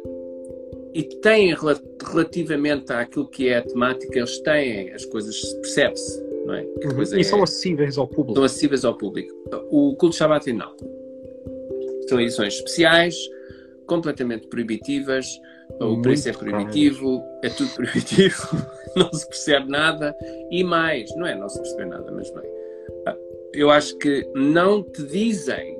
[0.93, 6.61] e tem relativamente àquilo que é a temática, eles têm, as coisas percebe-se, não é?
[6.63, 7.01] Uhum.
[7.17, 8.35] E são acessíveis ao público.
[8.35, 9.33] São acessíveis ao público.
[9.69, 10.73] O culto Shabbat não.
[12.07, 13.15] São edições especiais,
[13.85, 15.27] completamente proibitivas,
[15.79, 18.47] o Muito preço é proibitivo, é tudo proibitivo,
[18.95, 20.15] não se percebe nada
[20.51, 21.35] e mais, não é?
[21.35, 22.54] Não se percebe nada, mas bem
[23.55, 25.77] eu acho que não te dizem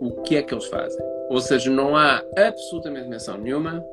[0.00, 1.00] o que é que eles fazem.
[1.30, 3.84] Ou seja, não há absolutamente menção nenhuma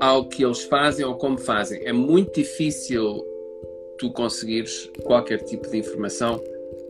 [0.00, 1.84] ao que eles fazem ou como fazem.
[1.84, 3.24] É muito difícil
[3.98, 6.42] tu conseguires qualquer tipo de informação,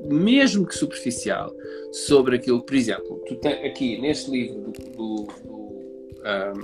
[0.05, 1.55] mesmo que superficial,
[1.93, 2.63] sobre aquilo.
[2.63, 5.55] Por exemplo, tu tens aqui neste livro do, do, do,
[6.25, 6.61] um,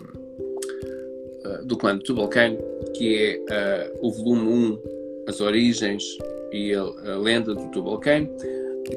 [1.46, 2.58] uh, do clã de Tubalcane,
[2.94, 4.82] que é uh, o volume 1,
[5.28, 6.04] As Origens,
[6.52, 8.28] e a, a lenda do Tubalcane,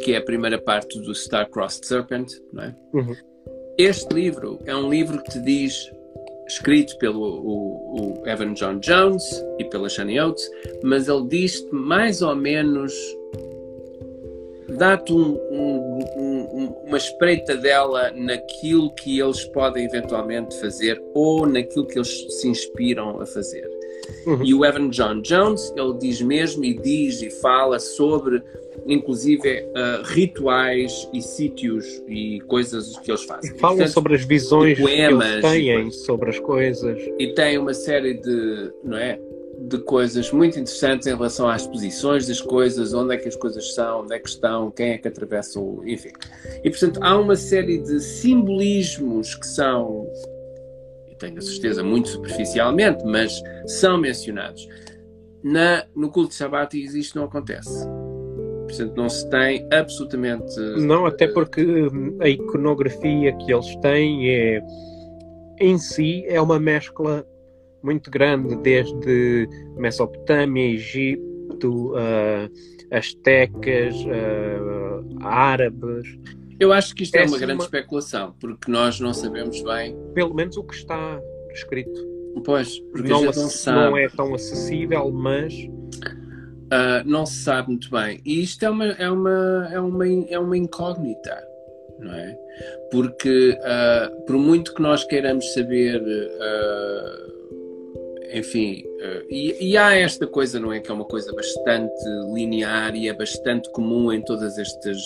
[0.04, 2.76] que é a primeira parte do Star-Crossed Serpent, não é?
[2.94, 3.16] Uhum.
[3.78, 5.92] Este livro é um livro que te diz,
[6.48, 9.24] escrito pelo o, o Evan John Jones
[9.58, 10.50] e pela Shani Oates,
[10.84, 12.94] mas ele diz-te mais ou menos,
[14.78, 21.88] dá-te um, um, um, uma espreita dela naquilo que eles podem eventualmente fazer ou naquilo
[21.88, 23.73] que eles se inspiram a fazer.
[24.26, 24.44] Uhum.
[24.44, 28.42] E o Evan John Jones, ele diz mesmo e diz e fala sobre,
[28.88, 33.56] inclusive, uh, rituais e sítios e coisas que eles fazem.
[33.56, 37.02] E falam Portanto, sobre as visões poemas, que eles têm sobre as coisas.
[37.20, 39.20] E tem uma série de, não é?
[39.68, 43.74] de coisas muito interessantes em relação às posições das coisas, onde é que as coisas
[43.74, 45.82] são, onde é que estão, quem é que atravessa o.
[45.86, 46.12] enfim.
[46.64, 50.08] E portanto há uma série de simbolismos que são
[51.14, 54.68] tenho a certeza muito superficialmente, mas são mencionados.
[55.44, 57.86] Na, no culto de Shabat isto não acontece.
[58.68, 60.58] Portanto, não se tem absolutamente.
[60.78, 64.62] Não, até porque hum, a iconografia que eles têm é,
[65.60, 67.26] em si é uma mescla
[67.84, 72.50] muito grande, desde Mesopotâmia, Egito, uh,
[72.90, 76.08] astecas, uh, árabes.
[76.64, 77.66] Eu acho que isto é, é uma grande uma...
[77.66, 79.98] especulação, porque nós não sabemos bem.
[80.14, 81.20] Pelo menos o que está
[81.52, 82.08] escrito.
[82.46, 83.78] Pois, porque não, não, sabe.
[83.78, 85.54] não é tão acessível, mas.
[85.54, 88.22] Uh, não se sabe muito bem.
[88.26, 91.38] E isto é uma, é uma, é uma, é uma incógnita,
[92.00, 92.34] não é?
[92.90, 97.33] Porque, uh, por muito que nós queiramos saber uh,
[98.34, 100.80] enfim, uh, e, e, há esta coisa, não é?
[100.80, 102.04] Que é uma coisa bastante
[102.34, 105.00] linear e é bastante comum em todas estas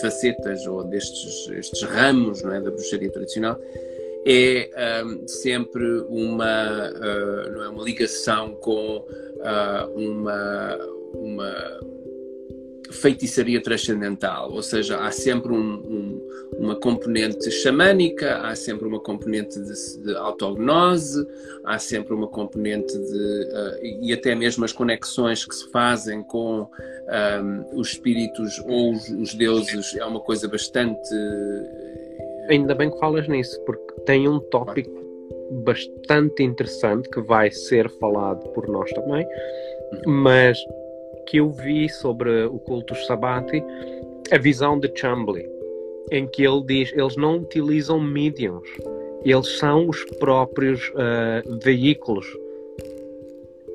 [0.00, 2.60] facetas ou destes estes ramos, não é?
[2.60, 3.58] Da bruxaria tradicional.
[4.26, 7.68] É um, sempre uma, uh, não é?
[7.70, 10.76] uma ligação com uh, uma,
[11.14, 11.80] uma
[12.90, 19.58] feitiçaria transcendental, ou seja, há sempre um, um, uma componente xamânica, há sempre uma componente
[19.60, 21.26] de, de autognose,
[21.64, 23.48] há sempre uma componente de.
[23.52, 29.08] Uh, e até mesmo as conexões que se fazem com um, os espíritos ou os,
[29.08, 31.08] os, deuses é uma coisa bastante.
[32.48, 35.00] Ainda bem que falas nisso, porque tem um tópico
[35.64, 39.26] bastante interessante que vai ser falado por nós também,
[40.06, 40.14] uhum.
[40.22, 40.58] mas
[41.26, 43.62] que eu vi sobre o cultus sabati,
[44.32, 45.48] a visão de Chambly,
[46.10, 48.68] em que ele diz eles não utilizam mediums,
[49.24, 52.26] eles são os próprios uh, veículos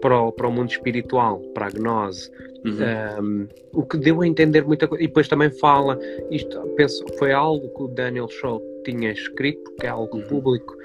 [0.01, 2.29] para o, para o mundo espiritual, para a gnose.
[2.63, 3.23] Uhum.
[3.23, 5.03] Um, o que deu a entender muita coisa.
[5.03, 5.99] E depois também fala,
[6.31, 10.27] isto penso, foi algo que o Daniel Shaw tinha escrito, porque é algo uhum.
[10.27, 10.75] público,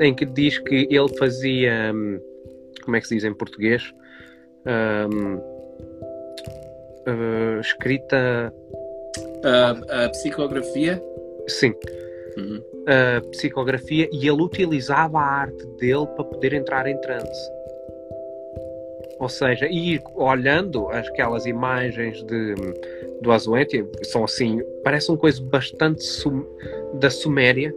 [0.00, 2.20] em que diz que ele fazia, um,
[2.84, 3.94] como é que se diz em português?
[4.66, 5.36] Um,
[7.08, 8.52] uh, escrita.
[9.44, 11.02] A, a, psicografia?
[11.46, 11.74] Sim.
[12.36, 12.62] Uhum.
[12.86, 17.58] A psicografia e ele utilizava a arte dele para poder entrar em transe.
[19.18, 22.54] Ou seja, ir olhando aquelas imagens de,
[23.20, 26.46] do Azuete, são assim, parece uma coisa bastante sum,
[26.94, 27.74] da Suméria,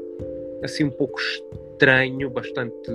[0.61, 2.91] assim um pouco estranho, bastante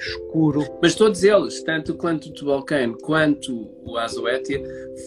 [0.00, 0.64] escuro.
[0.82, 4.62] Mas todos eles, tanto quanto o Tubalcane quanto o Azoetia,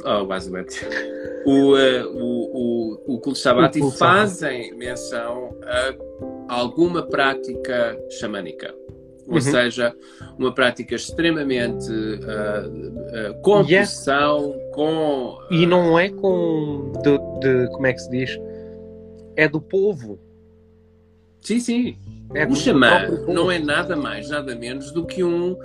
[0.05, 0.89] oh, o Azoetia,
[1.45, 5.57] o, uh, o, o, o Kultu Sabati fazem menção
[6.47, 8.73] a alguma prática xamânica.
[9.27, 9.41] Ou uhum.
[9.41, 9.95] seja,
[10.37, 13.89] uma prática extremamente uh, uh, com yeah.
[14.73, 15.29] com.
[15.29, 15.53] Uh...
[15.53, 16.91] E não é com.
[17.01, 18.39] De, de, como é que se diz?
[19.35, 20.19] É do povo.
[21.41, 21.97] Sim, sim.
[22.33, 25.55] É o xamã não é nada mais, nada menos do que um,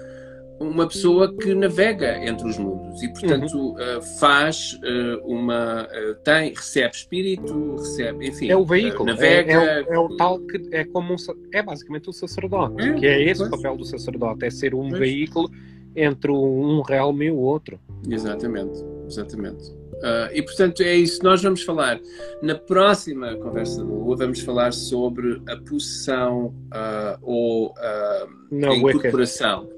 [0.61, 3.75] uma pessoa que navega entre os mundos e, portanto, uhum.
[3.75, 5.85] uh, faz uh, uma.
[5.87, 8.29] Uh, tem, recebe espírito, recebe.
[8.29, 9.53] Enfim, é o veículo, navega.
[9.53, 11.17] É, é, o, é, o, tal que é como um,
[11.53, 14.89] é basicamente o sacerdote, é, que é esse o papel do sacerdote, é ser um
[14.89, 14.99] pois.
[14.99, 15.51] veículo
[15.95, 17.79] entre um realme e o outro.
[18.09, 19.78] Exatamente, exatamente.
[19.99, 21.23] Uh, e portanto é isso.
[21.23, 22.01] Nós vamos falar
[22.43, 29.69] na próxima conversa do Lua, vamos falar sobre a possessão uh, ou uh, a incorporação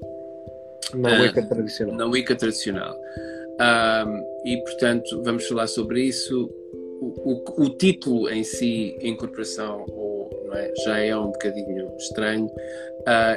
[0.93, 1.95] na Wicca tradicional.
[1.95, 2.95] Na Wicca tradicional.
[4.45, 6.49] e portanto vamos falar sobre isso.
[7.01, 10.10] O, o, o título em si, incorporação ou
[10.53, 10.71] é?
[10.83, 12.49] já é um bocadinho estranho.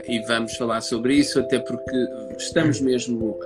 [0.08, 2.06] e vamos falar sobre isso, até porque
[2.38, 3.38] estamos mesmo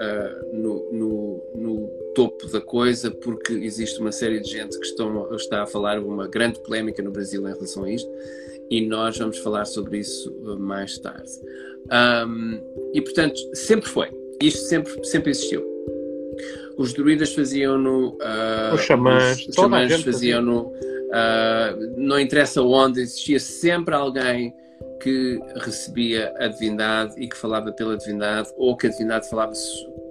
[0.52, 5.62] no, no, no topo da coisa, porque existe uma série de gente que estão, está
[5.62, 8.10] a falar uma grande polémica no Brasil em relação a isto,
[8.70, 11.30] e nós vamos falar sobre isso uh, mais tarde.
[12.26, 12.60] Um,
[12.92, 14.08] e portanto, sempre foi.
[14.42, 15.64] Isto sempre, sempre existiu.
[16.76, 18.10] Os druidas faziam no.
[18.10, 20.72] Uh, os xamãs, os, os xamãs faziam no.
[21.08, 24.54] Uh, não interessa onde, existia sempre alguém
[25.02, 29.52] que recebia a divindade e que falava pela divindade, ou que a divindade falava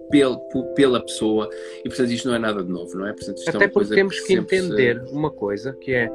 [0.10, 0.38] pel,
[0.76, 1.50] pela pessoa
[1.84, 3.14] e portanto isto não é nada de novo, não é?
[3.14, 5.14] Portanto, Até é porque temos que, que entender se...
[5.14, 6.10] uma coisa que é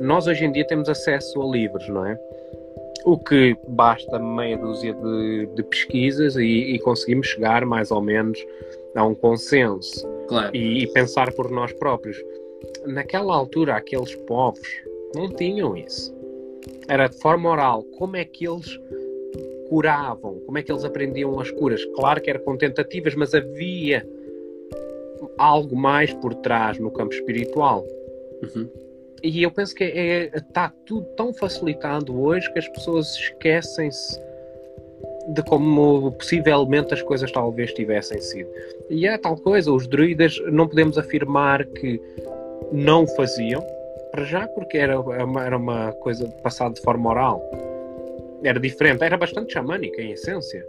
[0.00, 2.18] nós hoje em dia temos acesso a livros, não é?
[3.04, 8.38] O que basta meia dúzia de, de pesquisas e, e, conseguimos chegar mais ou menos
[8.94, 10.56] a um consenso claro.
[10.56, 12.16] e, e pensar por nós próprios.
[12.86, 14.68] Naquela altura, aqueles povos
[15.14, 16.14] não tinham isso.
[16.88, 17.82] Era de forma oral.
[17.98, 18.78] Como é que eles
[19.68, 21.84] curavam, como é que eles aprendiam as curas.
[21.96, 24.06] Claro que eram com tentativas, mas havia
[25.38, 27.84] algo mais por trás no campo espiritual.
[28.42, 28.68] Uhum.
[29.22, 34.20] E eu penso que é, está tudo tão facilitado hoje que as pessoas esquecem-se
[35.28, 38.50] de como possivelmente as coisas talvez tivessem sido.
[38.90, 42.00] E é tal coisa, os druidas não podemos afirmar que
[42.72, 43.64] não faziam,
[44.10, 44.94] para já porque era,
[45.44, 47.42] era uma coisa passada de forma oral
[48.44, 50.64] era diferente, era bastante xamânica em essência.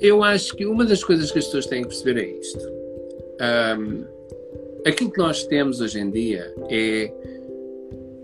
[0.00, 2.66] Eu acho que uma das coisas que as pessoas têm que perceber é isto.
[3.78, 4.04] Um,
[4.86, 7.12] aquilo que nós temos hoje em dia é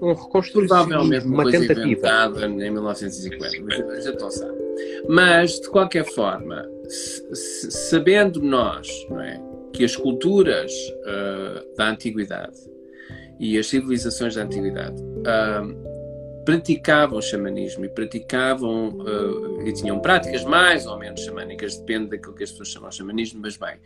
[0.01, 1.89] um provavelmente uma, uma coisa tentativa.
[1.89, 4.59] inventada em 1950, mas já estão sabe.
[5.09, 6.69] Mas, de qualquer forma,
[7.69, 9.41] sabendo nós não é,
[9.79, 12.59] que as culturas uh, da antiguidade
[13.39, 20.85] e as civilizações da antiguidade uh, praticavam xamanismo e praticavam uh, e tinham práticas mais
[20.85, 23.77] ou menos xamânicas, depende daquilo que as pessoas chamam de xamanismo, mas bem.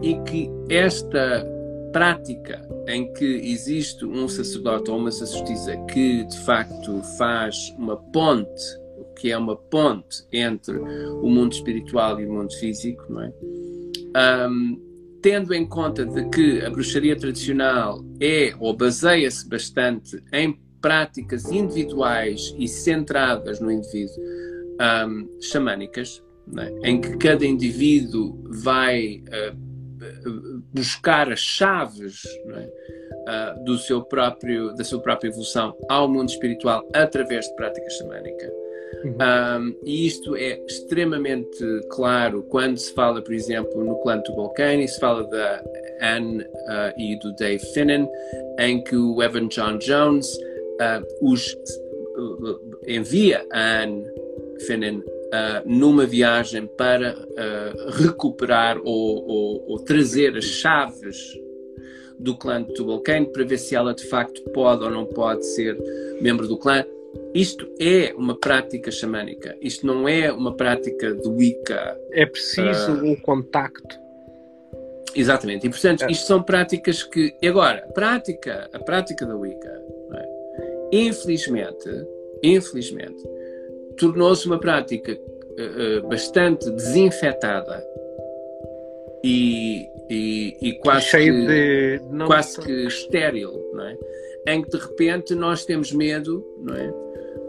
[0.00, 1.46] E que esta
[1.92, 8.62] prática em que existe um sacerdote ou uma sacerdotisa que de facto faz uma ponte,
[8.96, 13.32] o que é uma ponte entre o mundo espiritual e o mundo físico, não é?
[14.16, 14.80] Um,
[15.20, 22.54] tendo em conta de que a bruxaria tradicional é ou baseia-se bastante em práticas individuais
[22.56, 24.14] e centradas no indivíduo,
[25.08, 26.22] um, xamânicas,
[26.56, 26.90] é?
[26.90, 35.00] em que cada indivíduo vai uh, buscar as chaves uh, do seu próprio, da sua
[35.00, 38.65] própria evolução ao mundo espiritual através de prática xamânica.
[39.04, 39.14] Uhum.
[39.20, 44.98] Um, e isto é extremamente claro quando se fala, por exemplo, no clã Tubalcane, se
[44.98, 45.62] fala da
[46.00, 48.08] Anne uh, e do Dave Finnan,
[48.58, 54.04] em que o Evan John Jones uh, os uh, envia a Anne
[54.66, 55.02] Finnan
[55.66, 57.14] numa viagem para
[57.98, 61.18] recuperar ou, ou, ou trazer as chaves
[62.18, 65.76] do clã de Tubalcane para ver se ela de facto pode ou não pode ser
[66.22, 66.84] membro do clã.
[67.36, 72.00] Isto é uma prática xamânica, isto não é uma prática de Wicca.
[72.12, 74.00] É preciso uh, um contacto.
[75.14, 76.10] Exatamente, e portanto, é.
[76.10, 77.36] isto são práticas que.
[77.44, 79.82] Agora, a prática, a prática da Wicca,
[80.14, 80.88] é?
[80.92, 81.90] infelizmente,
[82.42, 83.22] infelizmente,
[83.98, 87.84] tornou-se uma prática uh, bastante desinfetada
[89.22, 92.26] e, e, e quase, Cheio que, de...
[92.26, 93.96] quase que estéril, não é?
[94.48, 97.05] em que de repente nós temos medo, não é?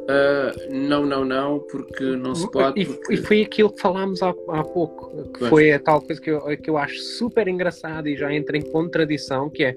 [0.08, 2.86] Uh, não, não, não, porque não se pode.
[2.86, 3.14] Porque...
[3.14, 5.50] E, foi aquilo que falámos há, há pouco, que pois.
[5.50, 8.62] foi a tal coisa que eu, que eu acho super engraçada e já entra em
[8.62, 9.76] contradição, que é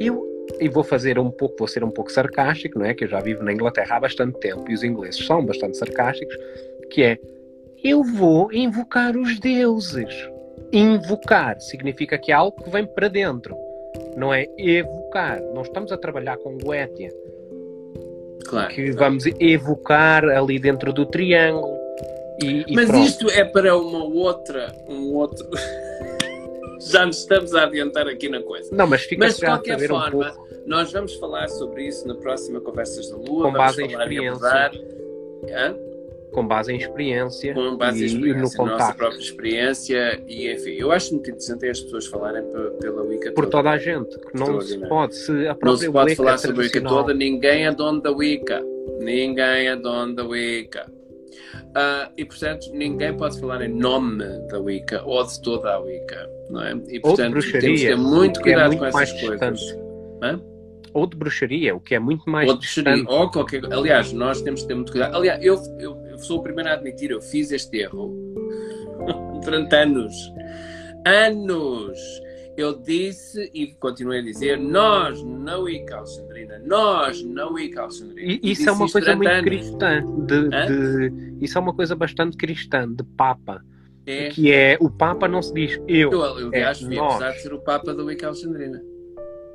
[0.00, 0.26] eu
[0.58, 2.94] e vou fazer um pouco, vou ser um pouco sarcástico, não é?
[2.94, 6.36] Que eu já vivo na Inglaterra há bastante tempo e os ingleses são bastante sarcásticos,
[6.90, 7.18] que é
[7.84, 10.28] eu vou invocar os deuses.
[10.72, 13.54] Invocar significa que é algo que vem para dentro,
[14.16, 15.40] não é evocar.
[15.54, 17.10] Nós estamos a trabalhar com Goetia
[18.46, 21.76] claro, que vamos evocar ali dentro do triângulo.
[22.42, 23.06] E, e Mas pronto.
[23.06, 25.48] isto é para uma outra, um outro.
[26.80, 28.68] já nos estamos a adiantar aqui na coisa.
[28.72, 32.60] Não, mas fica mas de qualquer forma, um nós vamos falar sobre isso na próxima
[32.60, 33.44] Conversas da Lua.
[33.44, 34.70] Com base em experiência
[36.32, 41.14] com base em experiência com base em experiência, nossa própria experiência e enfim, eu acho
[41.14, 42.42] muito interessante as pessoas falarem
[42.80, 45.90] pela Wicca por toda, toda a gente, que não se pode se a não se
[45.90, 48.62] pode falar sobre a Wicca toda, ninguém é dono da Wicca
[49.00, 55.02] ninguém é dono da Wicca uh, e portanto ninguém pode falar em nome da Wicca
[55.04, 56.72] ou de toda a Wicca não é?
[56.88, 59.60] e portanto temos que ter muito é cuidado é muito com essas coisas.
[60.92, 62.48] ou de bruxaria, o que é muito mais.
[62.48, 65.16] Ou de bruxaria, ou qualquer Aliás, nós temos que ter muito cuidado.
[65.16, 68.14] Aliás, eu, eu sou o primeiro a admitir, eu fiz este erro
[69.44, 70.14] durante anos.
[71.06, 71.98] Anos!
[72.56, 77.56] Eu disse e continuei a dizer: nós, não ICA Alexandrina, nós, não.
[77.56, 79.44] E, isso é uma coisa muito anos.
[79.44, 80.04] cristã.
[80.26, 83.62] De, de, isso é uma coisa bastante cristã, de Papa.
[84.04, 84.30] É.
[84.30, 86.10] Que é o Papa não se diz eu.
[86.10, 88.82] Eu, aliás, é fui apesar de ser o Papa da Wicca Alexandrina.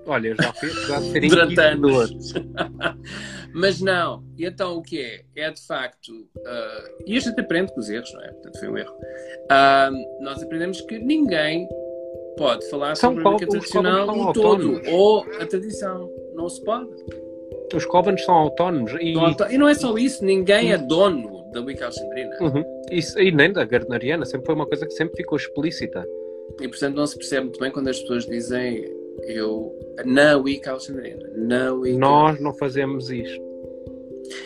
[0.06, 2.34] Olha, eu já fiz já seria durante anos.
[3.54, 4.24] Mas não.
[4.38, 5.22] E então o que é?
[5.36, 6.12] É de facto.
[6.12, 8.32] Uh, e a gente aprende com os erros, não é?
[8.32, 8.94] Portanto, foi um erro.
[8.94, 11.68] Uh, nós aprendemos que ninguém
[12.36, 14.82] pode falar São sobre a música tradicional no todo.
[14.90, 16.10] Ou a tradição.
[16.34, 16.90] Não se pode.
[17.74, 18.92] Os cóvanos são autónomos.
[19.00, 19.14] E...
[19.52, 22.36] e não é só isso, ninguém é dono da Wicca Alexandrina.
[22.42, 22.64] Uhum.
[22.92, 26.06] Isso, e nem da Gardneriana, sempre foi uma coisa que sempre ficou explícita.
[26.60, 28.86] E portanto não se percebe muito bem quando as pessoas dizem
[29.28, 29.74] eu
[30.06, 31.98] na Wicca Alexandrina, na Wicca.
[31.98, 33.54] Nós não fazemos isto.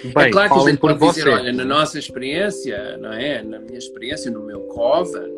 [0.04, 3.42] É Bem, é claro que a gente pode dizer, olha, na nossa experiência, não é?
[3.44, 5.32] Na minha experiência, no meu coven,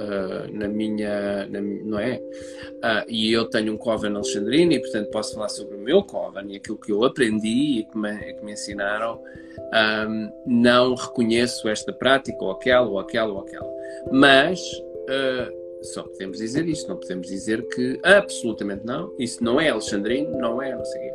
[0.00, 2.16] uh, na minha, na, não é?
[2.16, 6.46] Uh, e eu tenho um coven alexandrino e, portanto, posso falar sobre o meu coven
[6.48, 9.20] e aquilo que eu aprendi e que me, que me ensinaram.
[9.72, 13.70] Um, não reconheço esta prática ou aquela ou aquela ou aquela.
[14.10, 19.70] Mas uh, só podemos dizer isto, não podemos dizer que absolutamente não, isso não é
[19.70, 21.12] alexandrino, não é, não sei o quê.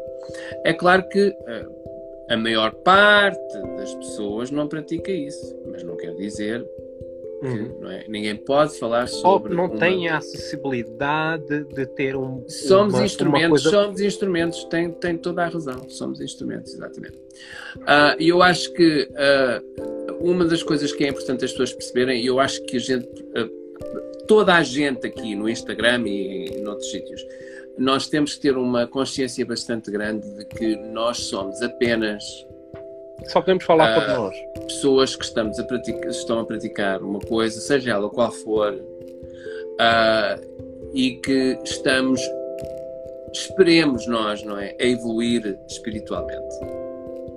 [0.66, 1.86] É claro que uh,
[2.30, 6.66] a maior parte das pessoas não pratica isso, mas não quer dizer
[7.41, 7.91] que uhum.
[7.91, 8.05] é?
[8.07, 9.51] ninguém pode falar sobre.
[9.51, 9.78] Ou não uma...
[9.78, 12.43] tem a acessibilidade de ter um.
[12.47, 13.70] Somos uma, instrumentos, uma coisa...
[13.70, 17.20] somos instrumentos, tem, tem toda a razão, somos instrumentos, exatamente.
[17.86, 21.74] Ah, e uh, eu acho que uh, uma das coisas que é importante as pessoas
[21.74, 23.07] perceberem, e eu acho que a gente.
[24.28, 27.26] Toda a gente aqui no Instagram e em outros sítios
[27.78, 32.24] nós temos que ter uma consciência bastante grande de que nós somos apenas
[33.28, 34.36] só podemos falar uh, por nós.
[34.66, 40.42] Pessoas que estamos a praticar, estão a praticar uma coisa, seja ela qual for, uh,
[40.94, 42.20] e que estamos,
[43.34, 46.56] esperemos nós, não é, a evoluir espiritualmente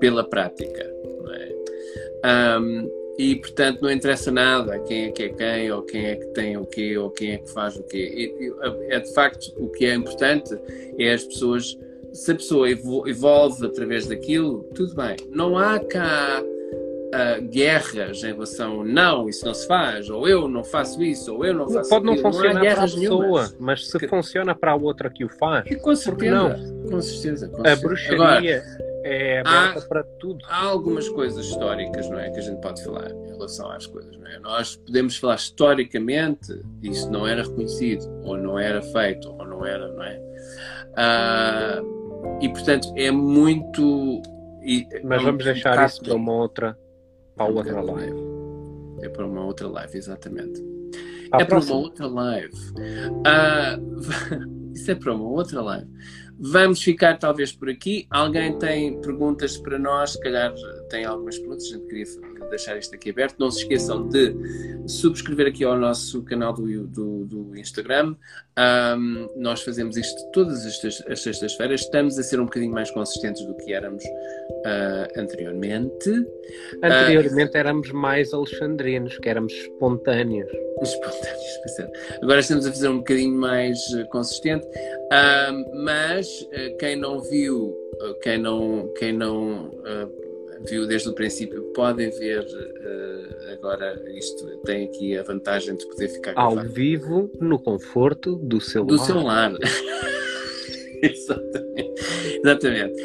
[0.01, 2.59] pela prática, não é?
[2.59, 6.27] Um, e portanto não interessa nada quem é que é quem, ou quem é que
[6.27, 8.55] tem o quê, ou quem é que faz o quê.
[8.89, 10.57] É de facto o que é importante
[10.97, 11.77] é as pessoas,
[12.13, 15.17] se a pessoa evolve através daquilo, tudo bem.
[15.31, 20.63] Não há cá uh, guerras em relação não, isso não se faz, ou eu não
[20.63, 22.33] faço isso, ou eu não faço Pode não aquilo.
[22.33, 23.57] funcionar não para a pessoa, nenhumas.
[23.59, 24.07] mas se que...
[24.07, 26.91] funciona para a outra que o faz, e com certeza, não?
[26.91, 30.45] Com certeza, com a bruxaria Agora, é aberta há, para tudo.
[30.49, 34.17] Há algumas coisas históricas, não é, que a gente pode falar em relação às coisas,
[34.17, 34.39] não é?
[34.39, 39.89] Nós podemos falar historicamente, isso não era reconhecido, ou não era feito, ou não era,
[39.89, 40.21] não é?
[40.99, 44.23] Uh, e portanto é muito.
[44.63, 46.77] E, Mas vamos um deixar isso para uma outra
[47.39, 48.29] para outra live.
[49.01, 50.61] É para uma outra live, exatamente.
[51.33, 52.55] é para uma outra live.
[53.25, 55.89] Uh, isso é para uma outra live.
[56.41, 58.07] Vamos ficar talvez por aqui.
[58.09, 60.13] Alguém tem perguntas para nós?
[60.13, 60.55] Se calhar
[60.89, 62.05] tem algumas perguntas, a gente queria
[62.49, 63.37] deixar isto aqui aberto.
[63.39, 64.35] Não se esqueçam de
[64.87, 68.17] subscrever aqui ao nosso canal do, do, do Instagram.
[68.59, 71.83] Um, nós fazemos isto todas as, sextas-feiras.
[71.83, 76.11] Estamos a ser um bocadinho mais consistentes do que éramos uh, anteriormente.
[76.83, 80.51] Anteriormente uh, éramos mais alexandrinos, que éramos espontâneos.
[80.79, 81.91] Espontâneos, é.
[82.23, 84.65] Agora estamos a fazer um bocadinho mais uh, consistente.
[85.85, 86.29] mas
[86.79, 87.77] quem não viu,
[88.23, 89.73] quem não, quem não
[90.67, 94.45] viu desde o princípio, podem ver uh, agora isto.
[94.65, 96.75] Tem aqui a vantagem de poder ficar ao gravado.
[96.75, 99.07] vivo, no conforto do seu do lar.
[99.07, 99.53] seu lar.
[101.03, 101.95] Exatamente.
[102.45, 103.03] Exatamente.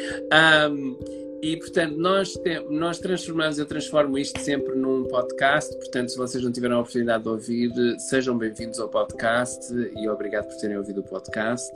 [0.70, 2.32] Um, e, portanto, nós,
[2.70, 5.76] nós transformamos, eu transformo isto sempre num podcast.
[5.76, 10.46] Portanto, se vocês não tiveram a oportunidade de ouvir, sejam bem-vindos ao podcast e obrigado
[10.46, 11.70] por terem ouvido o podcast.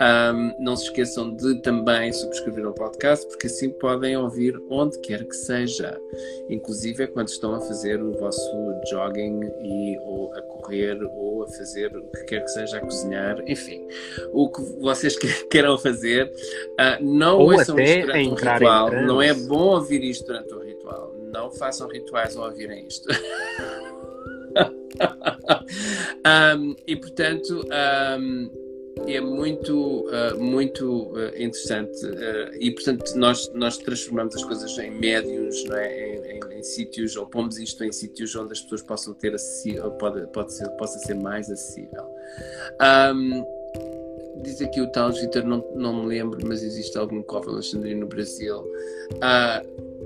[0.00, 5.24] Um, não se esqueçam de também subscrever ao podcast, porque assim podem ouvir onde quer
[5.24, 6.00] que seja,
[6.48, 8.40] inclusive é quando estão a fazer o vosso
[8.88, 13.42] jogging e, ou a correr ou a fazer o que quer que seja, a cozinhar,
[13.48, 13.84] enfim,
[14.32, 15.16] o que vocês
[15.50, 16.30] queiram fazer.
[16.72, 18.34] Uh, não ou ouçam até isto durante um
[19.00, 21.14] ritual, não é bom ouvir isto durante um ritual.
[21.32, 23.08] Não façam rituais ao ouvirem isto.
[26.58, 27.64] um, e portanto
[28.18, 28.50] um,
[29.06, 34.90] é muito uh, muito uh, interessante uh, e portanto nós nós transformamos as coisas em
[34.90, 36.16] médios não é?
[36.16, 39.90] em, em, em sítios ou pomos isto em sítios onde as pessoas possam ter acessível
[39.92, 42.04] pode pode ser possa ser mais acessível
[43.14, 43.44] um,
[44.42, 48.06] diz aqui o tal Vitor, não, não me lembro, mas existe algum cofre alexandrino no
[48.06, 48.60] Brasil.
[49.14, 50.00] Uh,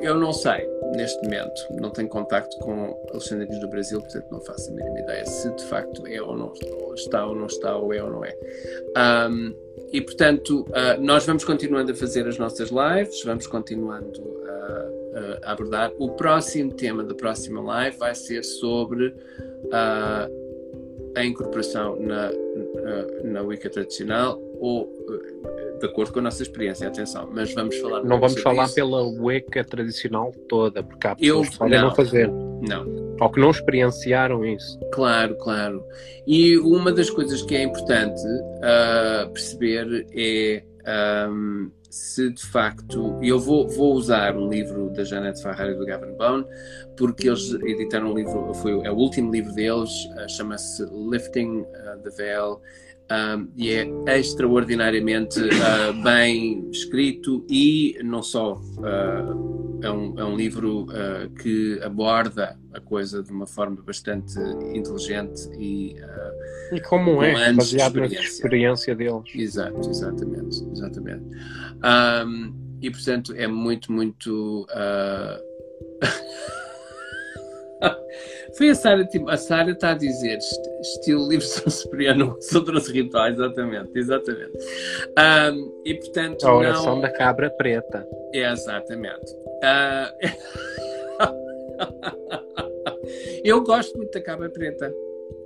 [0.00, 4.70] eu não sei, neste momento, não tenho contacto com alexandrinos do Brasil, portanto não faço
[4.70, 6.52] a mínima ideia se de facto é ou não
[6.94, 8.36] está ou não está, ou é ou não é.
[9.30, 9.54] Um,
[9.92, 15.92] e portanto, uh, nós vamos continuando a fazer as nossas lives, vamos continuando a, abordar.
[15.98, 20.46] O próximo tema da próxima live vai ser sobre uh,
[21.16, 22.30] a incorporação na,
[22.86, 27.76] na, na Wicca tradicional ou eh, de acordo com a nossa experiência, atenção, mas vamos
[27.78, 28.74] falar Não vamos falar isso.
[28.74, 32.30] pela Wicca tradicional toda, porque há pessoas Eu, que podem não, não fazer.
[32.30, 33.16] Não.
[33.20, 34.78] Ou que não experienciaram isso.
[34.92, 35.84] Claro, claro.
[36.26, 40.62] E uma das coisas que é importante uh, perceber é
[41.30, 43.18] um, se de facto.
[43.22, 46.46] Eu vou, vou usar um livro da Janet Farrar e do Gavin Bone,
[46.96, 51.98] porque eles editaram um livro, foi, é o último livro deles, uh, chama-se Lifting uh,
[52.02, 52.60] the Veil.
[53.08, 60.34] Um, e é extraordinariamente uh, bem escrito e não só uh, é, um, é um
[60.34, 64.36] livro uh, que aborda a coisa de uma forma bastante
[64.74, 65.94] inteligente e,
[66.72, 69.22] e como é, baseado na experiência deles.
[69.32, 71.24] Exato, exatamente, exatamente.
[72.26, 74.66] Um, e portanto é muito, muito
[78.56, 80.38] Foi a Sara, tipo, a Sara está a dizer
[80.80, 84.56] estilo livro superior sobre os rituais, exatamente, exatamente.
[85.18, 86.46] Um, e portanto.
[86.46, 87.00] A oração não...
[87.02, 88.06] da cabra preta.
[88.32, 89.32] É, exatamente.
[89.62, 90.86] Uh...
[93.44, 94.92] Eu gosto muito da cabra preta,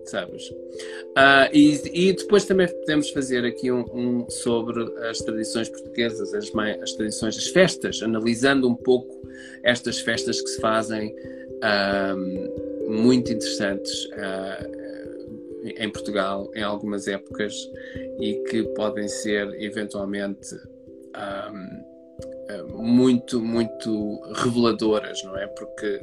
[0.04, 0.48] sabes?
[0.50, 6.50] Uh, e, e, depois também podemos fazer aqui um, um sobre as tradições portuguesas, as,
[6.82, 9.20] as tradições, as festas, analisando um pouco
[9.62, 11.14] estas festas que se fazem.
[11.62, 14.06] Um, muito interessantes.
[14.06, 14.80] Uh,
[15.62, 17.54] em Portugal em algumas épocas
[18.18, 20.54] e que podem ser eventualmente
[21.14, 25.46] um, muito, muito reveladoras, não é?
[25.46, 26.00] Porque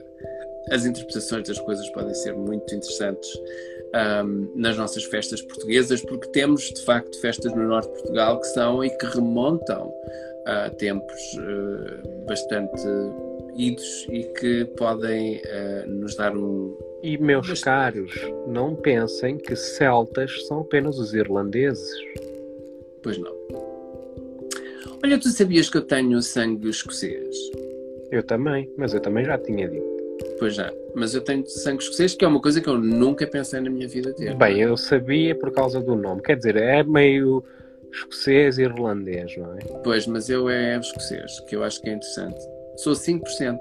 [0.72, 3.30] as interpretações das coisas podem ser muito interessantes
[4.26, 8.48] um, nas nossas festas portuguesas, porque temos de facto festas no norte de Portugal que
[8.48, 9.94] são e que remontam
[10.46, 12.82] a tempos uh, bastante
[13.58, 16.78] idos e que podem uh, nos dar um.
[17.04, 18.12] E meus caros,
[18.48, 21.90] não pensem que celtas são apenas os irlandeses.
[23.04, 23.36] Pois não.
[25.04, 27.36] Olha, tu sabias que eu tenho sangue escocês?
[28.12, 29.98] Eu também, mas eu também já tinha dito.
[30.40, 33.60] Pois já, mas eu tenho sangue escocês, que é uma coisa que eu nunca pensei
[33.60, 34.36] na minha vida ter.
[34.36, 37.44] Bem, eu sabia por causa do nome, quer dizer, é meio
[37.92, 39.60] escocês e irlandês, não é?
[39.84, 42.40] Pois, mas eu é escocês, que eu acho que é interessante.
[42.78, 43.60] Sou 5%.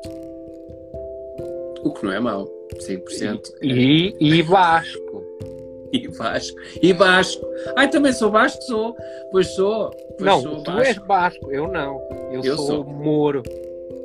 [1.82, 2.46] O que não é mau.
[2.74, 3.54] 5%.
[3.62, 4.16] E, é...
[4.20, 5.24] e, e Vasco.
[5.92, 6.58] E Vasco.
[6.82, 7.46] E Vasco.
[7.76, 8.60] Ai, também sou Vasco?
[8.64, 8.96] Sou.
[9.30, 9.90] Pois sou.
[10.18, 11.50] Pois não, sou tu és Vasco.
[11.50, 12.00] Eu não.
[12.32, 13.42] Eu, eu sou, sou Moro.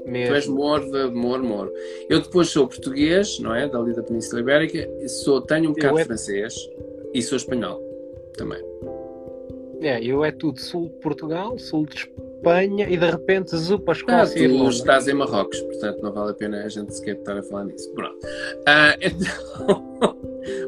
[0.05, 0.27] Mesmo.
[0.27, 1.73] Tu és Moro, de Moro, Moro.
[2.07, 3.67] Eu depois sou português, não é?
[3.67, 4.87] Dali da Península Ibérica.
[5.07, 6.05] Sou, tenho um bocado é...
[6.05, 6.53] francês
[7.13, 7.81] e sou espanhol
[8.37, 8.63] também.
[9.81, 11.95] É, eu é tudo sul de Portugal, sul de
[12.41, 14.47] Espanha e de repente zupa Escócia.
[14.47, 17.43] Ah, tu estás em Marrocos, portanto não vale a pena a gente sequer estar a
[17.43, 17.93] falar nisso.
[17.93, 18.17] Pronto.
[18.17, 20.17] Uh, então,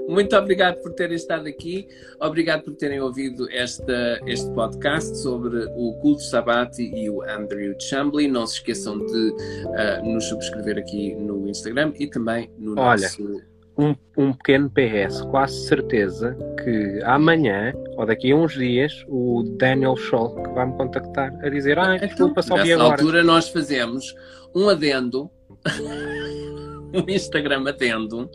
[0.07, 1.88] muito obrigado por terem estado aqui,
[2.19, 8.28] obrigado por terem ouvido esta, este podcast sobre o Culto Sabati e o Andrew Chambly.
[8.28, 13.01] Não se esqueçam de uh, nos subscrever aqui no Instagram e também no Olha.
[13.01, 13.41] nosso
[13.78, 19.95] um, um pequeno PS, quase certeza que amanhã ou daqui a uns dias o Daniel
[19.95, 22.91] Scholk vai me contactar a dizer ah, então, desculpa, só vi agora.
[22.91, 24.13] Nessa altura nós fazemos
[24.55, 25.30] um adendo
[26.93, 28.30] um Instagram adendo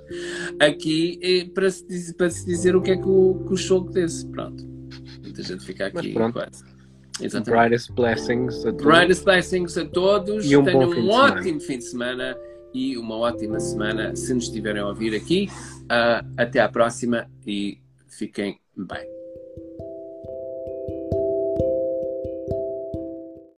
[0.60, 4.26] aqui para se, dizer, para se dizer o que é que o, que o disse.
[4.28, 4.64] Pronto.
[5.22, 6.64] Muita gente fica aqui quase.
[7.20, 7.60] Exatamente.
[7.60, 8.84] Brightest blessings a todos.
[8.84, 10.50] Brightest blessings a todos.
[10.50, 12.36] E um Tenham um ótimo fim de semana
[12.72, 15.48] e uma ótima semana se nos estiverem a ouvir aqui.
[15.84, 19.17] Uh, até à próxima e fiquem bem.